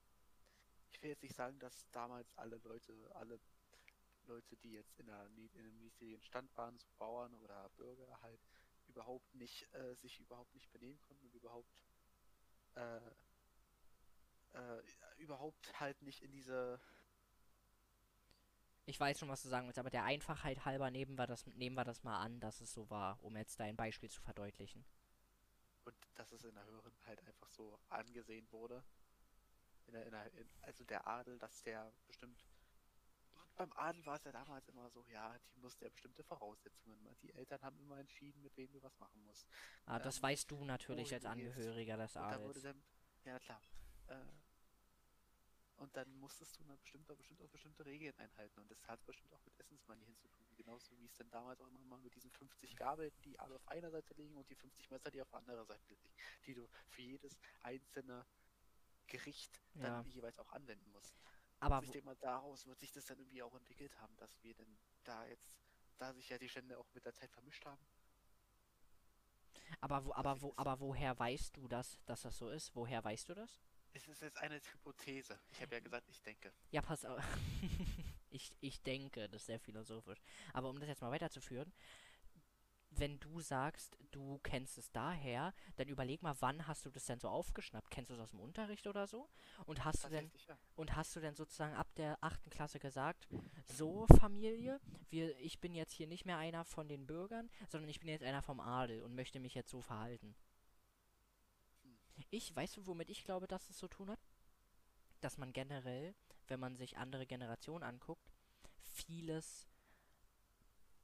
[0.91, 3.37] ich will jetzt nicht sagen, dass damals alle Leute, alle
[4.27, 8.39] Leute, die jetzt in, nie- in einem niedrigen Stand waren, so Bauern oder Bürger halt
[8.87, 11.69] überhaupt nicht, äh, sich überhaupt nicht benehmen konnten und überhaupt,
[12.75, 13.01] äh,
[14.53, 14.81] äh,
[15.17, 16.79] überhaupt halt nicht in diese,
[18.85, 21.75] Ich weiß schon, was du sagen willst, aber der Einfachheit halber nehmen wir das, nehmen
[21.75, 24.85] wir das mal an, dass es so war, um jetzt dein Beispiel zu verdeutlichen.
[25.85, 28.83] und dass es in der Höheren halt einfach so angesehen wurde.
[29.87, 32.45] In der, in der, in, also der Adel, dass der bestimmt.
[33.55, 36.99] Beim Adel war es ja damals immer so, ja, die musste ja bestimmte Voraussetzungen.
[37.21, 39.47] Die Eltern haben immer entschieden, mit wem du was machen musst.
[39.85, 41.25] Ah, das Ähm, weißt du natürlich als.
[41.25, 42.63] Angehöriger des Adels.
[43.23, 43.61] ja klar.
[44.07, 44.15] Äh,
[45.77, 48.59] und dann musstest du dann bestimmt, bestimmt auch bestimmte Regeln einhalten.
[48.59, 50.47] Und das hat bestimmt auch mit Essensmanie hinzutun.
[50.55, 53.67] Genauso wie es dann damals auch immer mal mit diesen 50 Gabeln, die alle auf
[53.67, 56.09] einer Seite liegen und die 50 Messer, die auf der anderen Seite liegen.
[56.47, 58.25] Die du für jedes einzelne
[59.07, 60.05] Gericht dann Ja.
[60.05, 61.15] jeweils auch anwenden musst.
[61.59, 64.41] Aber Also ich denke mal, daraus wird sich das dann irgendwie auch entwickelt haben, dass
[64.43, 65.51] wir denn da jetzt,
[65.97, 67.87] da sich ja die Stände auch mit der Zeit vermischt haben.
[69.81, 72.75] aber, wo, aber, wo, aber woher weißt du das, dass das so ist?
[72.75, 73.59] Woher weißt du das?
[73.97, 75.39] Es ist jetzt eine Hypothese.
[75.49, 76.53] Ich habe ja gesagt, ich denke.
[76.69, 77.19] Ja, pass auf.
[78.29, 80.21] ich, ich denke, das ist sehr philosophisch.
[80.53, 81.73] Aber um das jetzt mal weiterzuführen,
[82.91, 87.19] wenn du sagst, du kennst es daher, dann überleg mal, wann hast du das denn
[87.19, 87.89] so aufgeschnappt?
[87.89, 89.29] Kennst du es aus dem Unterricht oder so?
[89.65, 90.57] Und hast du denn ja.
[90.75, 93.27] und hast du denn sozusagen ab der achten Klasse gesagt,
[93.65, 94.79] so Familie,
[95.09, 98.23] wir, ich bin jetzt hier nicht mehr einer von den Bürgern, sondern ich bin jetzt
[98.23, 100.35] einer vom Adel und möchte mich jetzt so verhalten.
[102.29, 104.19] Ich, weißt du, womit ich glaube, dass es zu tun hat?
[105.21, 106.13] Dass man generell,
[106.47, 108.31] wenn man sich andere Generationen anguckt,
[108.79, 109.67] vieles,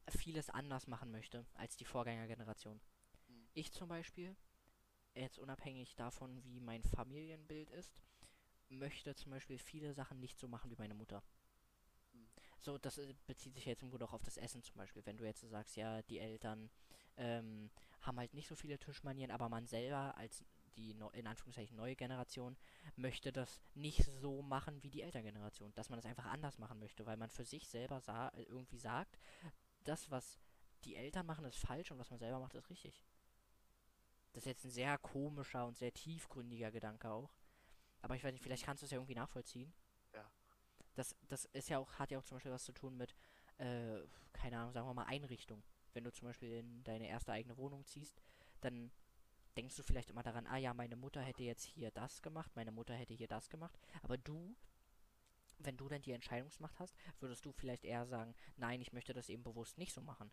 [0.09, 2.79] vieles anders machen möchte als die Vorgängergeneration.
[3.27, 3.47] Hm.
[3.53, 4.35] Ich zum Beispiel,
[5.15, 7.93] jetzt unabhängig davon, wie mein Familienbild ist,
[8.69, 11.23] möchte zum Beispiel viele Sachen nicht so machen wie meine Mutter.
[12.11, 12.27] Hm.
[12.59, 15.05] So, das äh, bezieht sich jetzt im Grunde auch auf das Essen zum Beispiel.
[15.05, 16.69] Wenn du jetzt sagst, ja, die Eltern
[17.17, 17.69] ähm,
[18.01, 20.43] haben halt nicht so viele Tischmanieren, aber man selber als
[20.75, 22.57] die in Anführungszeichen neue Generation
[22.95, 25.73] möchte das nicht so machen wie die Elterngeneration.
[25.75, 28.77] Dass man das einfach anders machen möchte, weil man für sich selber sa äh, irgendwie
[28.77, 29.17] sagt,
[29.83, 30.39] das, was
[30.83, 33.05] die Eltern machen, ist falsch und was man selber macht, ist richtig.
[34.33, 37.35] Das ist jetzt ein sehr komischer und sehr tiefgründiger Gedanke auch.
[38.01, 39.73] Aber ich weiß nicht, vielleicht kannst du es ja irgendwie nachvollziehen.
[40.13, 40.29] Ja.
[40.95, 43.15] Das, das ist ja auch, hat ja auch zum Beispiel was zu tun mit,
[43.57, 43.99] äh,
[44.33, 45.63] keine Ahnung, sagen wir mal Einrichtung.
[45.93, 48.21] Wenn du zum Beispiel in deine erste eigene Wohnung ziehst,
[48.61, 48.91] dann
[49.55, 52.71] denkst du vielleicht immer daran, ah ja, meine Mutter hätte jetzt hier das gemacht, meine
[52.71, 53.77] Mutter hätte hier das gemacht.
[54.01, 54.55] Aber du,
[55.59, 59.29] wenn du dann die Entscheidungsmacht hast, würdest du vielleicht eher sagen, nein, ich möchte das
[59.29, 60.31] eben bewusst nicht so machen.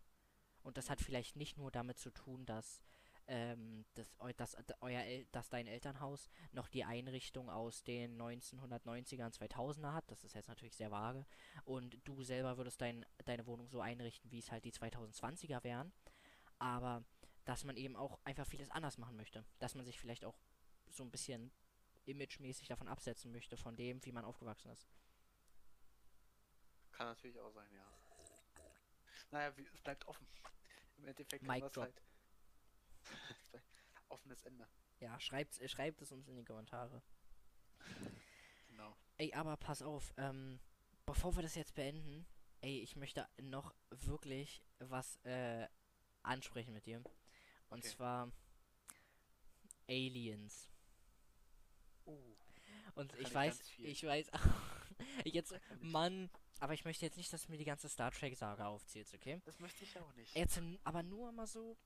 [0.63, 2.81] Und das hat vielleicht nicht nur damit zu tun, dass,
[3.27, 9.93] ähm, dass, dass, euer dass dein Elternhaus noch die Einrichtung aus den 1990er und 2000er
[9.93, 10.09] hat.
[10.11, 11.25] Das ist jetzt natürlich sehr vage.
[11.65, 15.91] Und du selber würdest dein, deine Wohnung so einrichten, wie es halt die 2020er wären.
[16.59, 17.03] Aber
[17.45, 19.45] dass man eben auch einfach vieles anders machen möchte.
[19.59, 20.39] Dass man sich vielleicht auch
[20.89, 21.51] so ein bisschen
[22.05, 24.87] imagemäßig davon absetzen möchte, von dem, wie man aufgewachsen ist.
[26.91, 27.85] Kann natürlich auch sein, ja.
[29.31, 30.27] Naja, wie, es bleibt offen.
[30.97, 32.01] Im Endeffekt Mic kann halt.
[34.09, 34.67] offenes Ende.
[34.99, 37.01] Ja, schreibt, äh, schreibt es uns in die Kommentare.
[38.67, 38.95] Genau.
[39.17, 40.59] Ey, aber pass auf, ähm,
[41.05, 42.27] bevor wir das jetzt beenden,
[42.61, 45.67] ey, ich möchte noch wirklich was äh,
[46.23, 47.03] ansprechen mit dir.
[47.71, 47.89] Und Okay.
[47.89, 48.31] zwar
[49.87, 50.69] Aliens.
[52.05, 52.35] Uh,
[52.95, 54.27] Und ich kann ich weiß, ich weiß,
[55.25, 59.13] jetzt, Mann, aber ich möchte jetzt nicht, dass du mir die ganze Star Trek-Saga aufzählst,
[59.13, 59.41] okay?
[59.45, 60.35] das möchte ich auch nicht.
[60.35, 61.77] Jetzt aber nur mal so,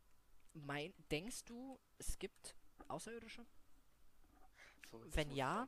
[0.54, 2.56] mein, denkst du, es gibt
[2.88, 3.46] Außerirdische?
[4.92, 5.68] So, wenn ja,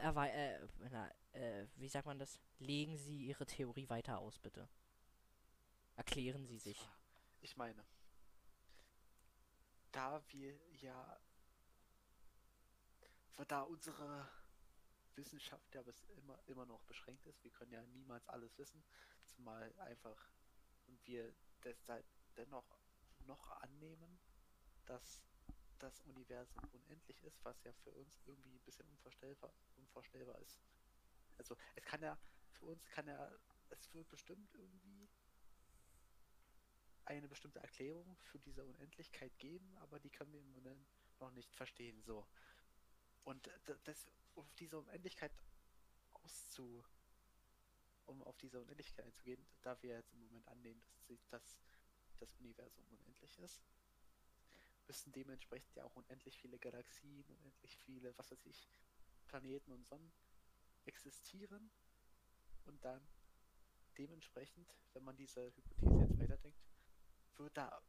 [0.00, 2.38] erwei- äh, na, äh, wie sagt man das?
[2.58, 4.68] Legen Sie Ihre Theorie weiter aus, bitte.
[5.96, 6.78] Erklären Sie sich.
[7.42, 7.84] Ich meine,
[9.94, 11.20] da wir ja,
[13.46, 14.28] da unsere
[15.14, 18.82] Wissenschaft ja bis immer, immer noch beschränkt ist, wir können ja niemals alles wissen,
[19.24, 20.28] zumal einfach
[20.88, 21.32] und wir
[21.62, 22.04] deshalb
[22.36, 22.80] dennoch
[23.26, 24.18] noch annehmen,
[24.86, 25.22] dass
[25.78, 30.60] das Universum unendlich ist, was ja für uns irgendwie ein bisschen unvorstellbar, unvorstellbar ist.
[31.38, 32.18] Also es kann ja
[32.50, 33.38] für uns kann er,
[33.70, 35.08] es wird bestimmt irgendwie
[37.06, 40.86] eine bestimmte Erklärung für diese Unendlichkeit geben, aber die können wir im Moment
[41.20, 42.02] noch nicht verstehen.
[42.02, 42.26] So.
[43.24, 43.50] Und
[43.84, 45.32] das, auf diese Unendlichkeit
[46.12, 46.84] auszu,
[48.06, 51.58] um auf diese Unendlichkeit einzugehen, da wir jetzt im Moment annehmen, dass, dass
[52.18, 53.62] das Universum unendlich ist,
[54.86, 58.68] müssen dementsprechend ja auch unendlich viele Galaxien, unendlich viele, was weiß ich,
[59.26, 60.12] Planeten und Sonnen
[60.84, 61.70] existieren
[62.66, 63.06] und dann
[63.96, 66.73] dementsprechend, wenn man diese Hypothese jetzt weiterdenkt,
[67.38, 67.82] wird da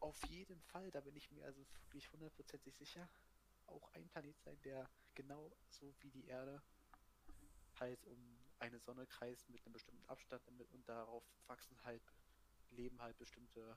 [0.00, 3.08] auf jeden Fall, da bin ich mir also wirklich hundertprozentig sicher,
[3.66, 6.62] auch ein Planet sein, der genau so wie die Erde
[7.80, 12.02] halt um eine Sonne kreist mit einem bestimmten Abstand und darauf wachsen halt,
[12.70, 13.76] leben halt bestimmte,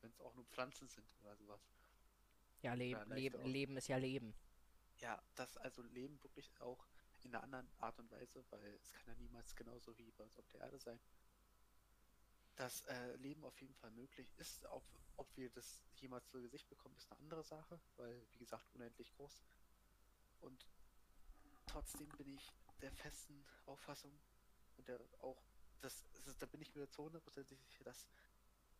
[0.00, 1.60] wenn es auch nur Pflanzen sind oder sowas.
[2.62, 4.34] Ja, Leb Leben, Leben ist ja Leben.
[5.00, 6.86] Ja, das also Leben wirklich auch
[7.22, 10.36] in einer anderen Art und Weise, weil es kann ja niemals genauso wie bei uns
[10.38, 11.00] auf der Erde sein.
[12.58, 14.66] Das äh, Leben auf jeden Fall möglich ist.
[14.66, 14.82] Ob,
[15.16, 19.12] ob wir das jemals zu Gesicht bekommen, ist eine andere Sache, weil, wie gesagt, unendlich
[19.12, 19.44] groß.
[20.40, 20.66] Und
[21.66, 24.12] trotzdem bin ich der festen Auffassung
[24.76, 25.40] und der auch,
[25.80, 28.08] das, das ist, da bin ich mir zu hundertprozentig sicher, dass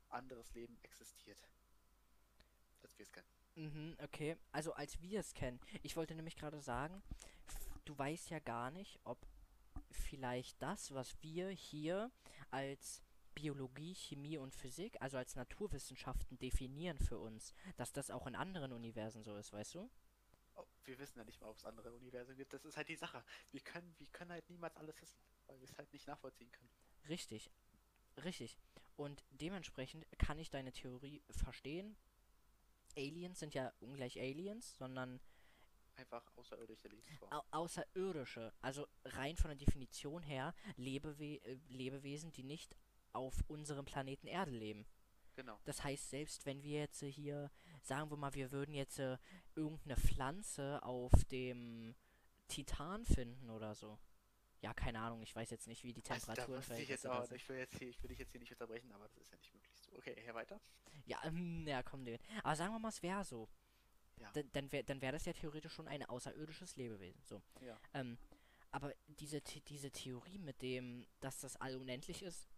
[0.09, 1.39] anderes Leben existiert.
[2.83, 3.29] Als wir es kennen.
[3.55, 4.37] Mhm, okay.
[4.51, 5.61] Also als wir es kennen.
[5.83, 7.01] Ich wollte nämlich gerade sagen,
[7.85, 9.25] du weißt ja gar nicht, ob
[9.93, 12.11] vielleicht das, was wir hier
[12.51, 13.03] als
[13.39, 18.73] Biologie, Chemie und Physik, also als Naturwissenschaften definieren für uns, dass das auch in anderen
[18.73, 19.89] Universen so ist, weißt du?
[20.57, 22.53] Oh, wir wissen ja nicht mal, ob es andere Universen gibt.
[22.53, 23.23] Das ist halt die Sache.
[23.53, 26.69] Wir können, wir können halt niemals alles wissen, weil wir es halt nicht nachvollziehen können.
[27.09, 27.53] Richtig.
[28.25, 28.59] Richtig.
[28.97, 31.97] Und dementsprechend kann ich deine Theorie verstehen.
[32.97, 35.21] Aliens sind ja ungleich Aliens, sondern
[35.95, 37.39] einfach außerirdische Lebensformen.
[37.39, 42.75] Au außerirdische, also rein von der Definition her Lebewe äh, Lebewesen, die nicht
[43.13, 44.87] auf unserem Planeten Erde leben.
[45.37, 45.59] Genau.
[45.65, 47.51] Das heißt, selbst wenn wir jetzt hier,
[47.83, 49.19] sagen wir mal, wir würden jetzt äh,
[49.55, 51.95] irgendeine Pflanze auf dem
[52.49, 53.99] Titan finden oder so.
[54.61, 57.49] Ja, keine Ahnung, ich weiß jetzt nicht, wie die Temperaturen also, ich, jetzt auch, ich,
[57.49, 59.55] will jetzt hier, ich will dich jetzt hier nicht unterbrechen, aber das ist ja nicht
[59.55, 59.73] möglich.
[59.81, 59.97] So.
[59.97, 60.61] Okay, hier weiter.
[61.07, 62.21] Ja, ähm, ja, komm, David.
[62.43, 63.49] Aber sagen wir mal, es wäre so.
[64.17, 64.33] Ja.
[64.33, 67.23] D dann wäre dann wär das ja theoretisch schon ein außerirdisches Lebewesen.
[67.25, 67.41] So.
[67.61, 67.79] Ja.
[67.95, 68.19] Ähm,
[68.73, 72.49] aber diese, diese Theorie mit dem, dass das all unendlich ist,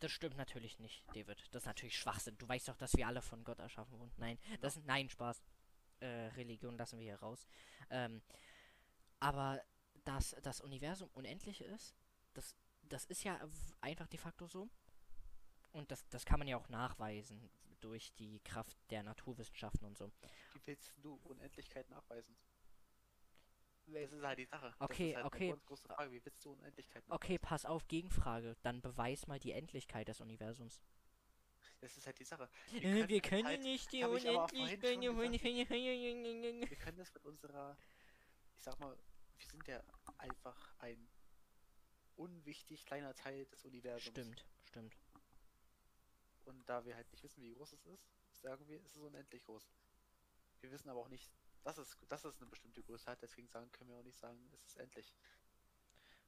[0.00, 1.42] das stimmt natürlich nicht, David.
[1.52, 2.36] Das ist natürlich Schwachsinn.
[2.38, 4.12] Du weißt doch, dass wir alle von Gott erschaffen wurden.
[4.16, 5.42] Nein, das ist nein Spaß.
[6.00, 6.06] Äh,
[6.36, 7.46] Religion lassen wir hier raus.
[7.90, 8.22] Ähm,
[9.20, 9.62] aber
[10.04, 11.94] dass das Universum unendlich ist,
[12.34, 13.40] das, das ist ja
[13.80, 14.68] einfach de facto so.
[15.72, 20.10] Und das, das kann man ja auch nachweisen durch die Kraft der Naturwissenschaften und so.
[20.52, 22.34] Wie willst du Unendlichkeit nachweisen?
[23.86, 24.74] Das ist halt die Sache.
[24.78, 25.54] Okay, halt okay.
[25.82, 26.10] Frage.
[26.10, 28.56] Wie willst du Unendlichkeit Okay, pass auf, Gegenfrage.
[28.62, 30.80] Dann beweis mal die Endlichkeit des Universums.
[31.80, 32.48] Das ist halt die Sache.
[32.70, 34.80] Wir können, wir können halt, nicht die Unendlichkeit.
[36.70, 37.76] Wir können das mit unserer,
[38.56, 38.96] ich sag mal,
[39.36, 39.82] wir sind ja
[40.18, 41.08] einfach ein
[42.16, 44.06] unwichtig kleiner Teil des Universums.
[44.06, 44.96] Stimmt, stimmt.
[46.44, 49.44] Und da wir halt nicht wissen, wie groß es ist, sagen wir, es ist unendlich
[49.44, 49.68] groß.
[50.60, 51.30] Wir wissen aber auch nicht,
[51.64, 54.38] dass es, dass es eine bestimmte Größe hat, deswegen sagen, können wir auch nicht sagen,
[54.52, 55.14] es ist endlich.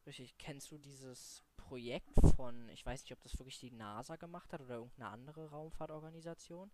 [0.07, 4.53] Richtig, kennst du dieses Projekt von, ich weiß nicht, ob das wirklich die NASA gemacht
[4.53, 6.71] hat oder irgendeine andere Raumfahrtorganisation?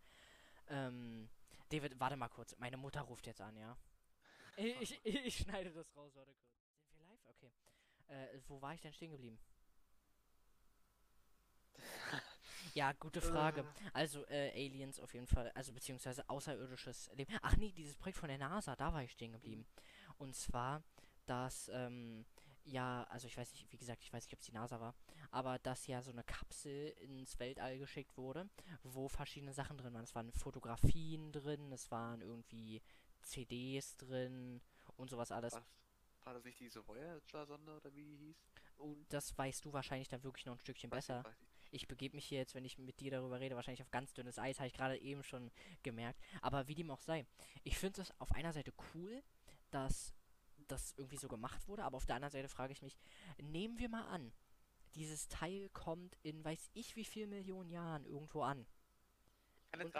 [0.69, 1.29] Ähm,
[1.71, 3.77] David, warte mal kurz, meine Mutter ruft jetzt an, ja?
[4.57, 6.53] Ich, ich, ich schneide das raus, warte kurz.
[6.85, 7.25] Sind wir live?
[7.27, 7.51] Okay.
[8.09, 9.39] Äh, wo war ich denn stehen geblieben?
[12.75, 13.61] Ja, gute Frage.
[13.61, 13.91] Äh.
[13.93, 17.33] Also, äh, Aliens auf jeden Fall, also beziehungsweise außerirdisches Leben.
[17.43, 19.67] Ach nee, dieses Projekt von der NASA, da war ich stehen geblieben.
[20.19, 20.83] Und zwar,
[21.27, 22.25] dass, ähm,
[22.65, 24.95] ja, also ich weiß nicht, wie gesagt, ich weiß nicht, ob es die NASA war,
[25.31, 28.49] aber dass ja so eine Kapsel ins Weltall geschickt wurde,
[28.83, 30.05] wo verschiedene Sachen drin waren.
[30.05, 32.81] Es waren Fotografien drin, es waren irgendwie
[33.23, 34.61] CDs drin
[34.97, 35.55] und sowas alles.
[35.55, 35.65] Was?
[36.25, 38.37] War das nicht diese Voyager-Sonde oder wie die hieß?
[38.77, 41.25] Und das weißt du wahrscheinlich dann wirklich noch ein Stückchen weiß besser.
[41.27, 44.13] Ich, ich begebe mich hier jetzt, wenn ich mit dir darüber rede, wahrscheinlich auf ganz
[44.13, 45.51] dünnes Eis, habe ich gerade eben schon
[45.83, 46.21] gemerkt.
[46.43, 47.27] Aber wie dem auch sei,
[47.65, 49.23] ich finde es auf einer Seite cool,
[49.71, 50.15] dass
[50.69, 52.99] das irgendwie so gemacht wurde, aber auf der anderen Seite frage ich mich,
[53.39, 54.33] nehmen wir mal an,
[54.95, 58.67] dieses Teil kommt in weiß ich wie viel Millionen Jahren irgendwo an.
[59.73, 59.95] Und,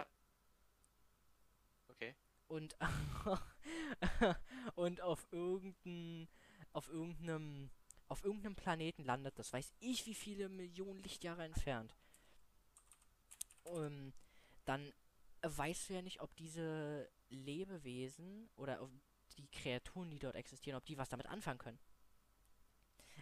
[1.89, 2.15] okay.
[2.47, 2.77] Und,
[4.75, 6.29] und auf irgendein,
[6.71, 7.71] auf irgendeinem
[8.13, 11.95] auf irgendeinem Planeten landet, das weiß ich wie viele Millionen Lichtjahre entfernt.
[13.63, 14.13] Um,
[14.65, 14.93] dann
[15.41, 18.87] weißt du ja nicht, ob diese Lebewesen oder
[19.39, 21.79] die Kreaturen, die dort existieren, ob die was damit anfangen können.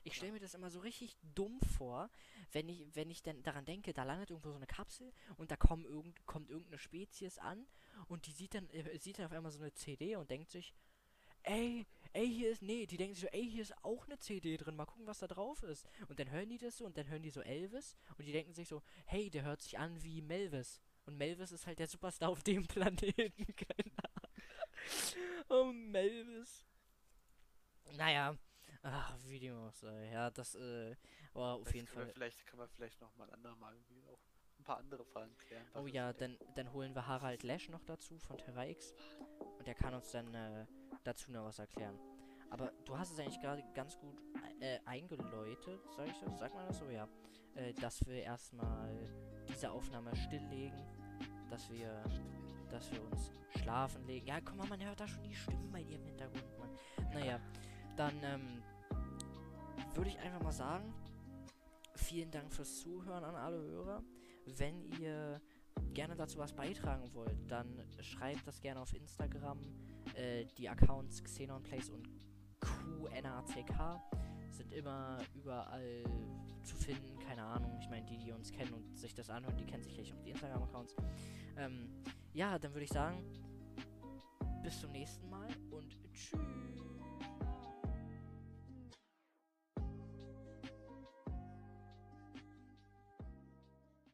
[0.04, 2.10] Ich stelle mir das immer so richtig dumm vor,
[2.52, 5.56] wenn ich, wenn ich dann daran denke, da landet irgendwo so eine Kapsel und da
[5.56, 7.66] kommen irgend, kommt irgendeine Spezies an
[8.10, 10.74] und die sieht dann, äh, sieht dann auf einmal so eine CD und denkt sich,
[11.44, 14.58] ey, ey, hier ist, nee, die denken sich so, ey, hier ist auch eine CD
[14.58, 15.88] drin, mal gucken, was da drauf ist.
[16.08, 18.54] Und dann hören die das so und dann hören die so Elvis und die denken
[18.54, 20.82] sich so, hey, der hört sich an wie Melvis.
[21.06, 24.32] Und Melvis ist halt der Superstar auf dem Planeten, keine Ahnung.
[25.50, 26.66] Oh, Melvis.
[27.94, 28.38] Naja,
[28.84, 30.12] ach, wie dem auch sei.
[30.12, 30.96] Ja, das äh,
[31.34, 32.14] war auf Vielleicht jeden Fall.
[32.14, 34.20] Vielleicht kann man vielleicht noch mal ein andermal irgendwie auch
[34.60, 35.66] ein paar andere Fragen klären.
[35.76, 38.94] Oh ja, dann, dann holen wir Harald Lesch noch dazu von Terra X.
[39.58, 40.66] Und der kann uns dann äh,
[41.04, 41.98] dazu noch was erklären.
[42.50, 44.22] Aber du hast es eigentlich gerade ganz gut
[44.60, 46.40] äh, eingeläutet, sag ich das?
[46.40, 46.90] Sagt man das so?
[46.90, 47.08] Ja.
[47.56, 49.10] Äh, dass wir erstmal
[49.48, 50.86] diese Aufnahme stilllegen.
[51.50, 52.04] Dass wir,
[52.70, 54.28] dass wir uns schlafen legen.
[54.28, 56.78] Ja, guck mal, man hört da schon die Stimmen bei dir im Hintergrund, Mann.
[57.14, 57.40] Naja,
[57.96, 58.64] dann ähm,
[59.94, 60.94] würde ich einfach mal sagen,
[61.96, 64.04] vielen Dank fürs Zuhören an alle Hörer.
[64.58, 65.42] Wenn ihr
[65.94, 69.60] gerne dazu was beitragen wollt, dann schreibt das gerne auf Instagram.
[70.16, 72.10] Äh, die Accounts XenonPlays und
[72.60, 74.02] QNACK
[74.50, 76.04] sind immer überall
[76.64, 77.18] zu finden.
[77.20, 77.78] Keine Ahnung.
[77.80, 80.32] Ich meine, die, die uns kennen und sich das anhören, die kennen sicherlich auch die
[80.32, 80.96] Instagram-Accounts.
[81.58, 81.90] Ähm,
[82.34, 83.24] ja, dann würde ich sagen,
[84.62, 86.71] bis zum nächsten Mal und tschüss.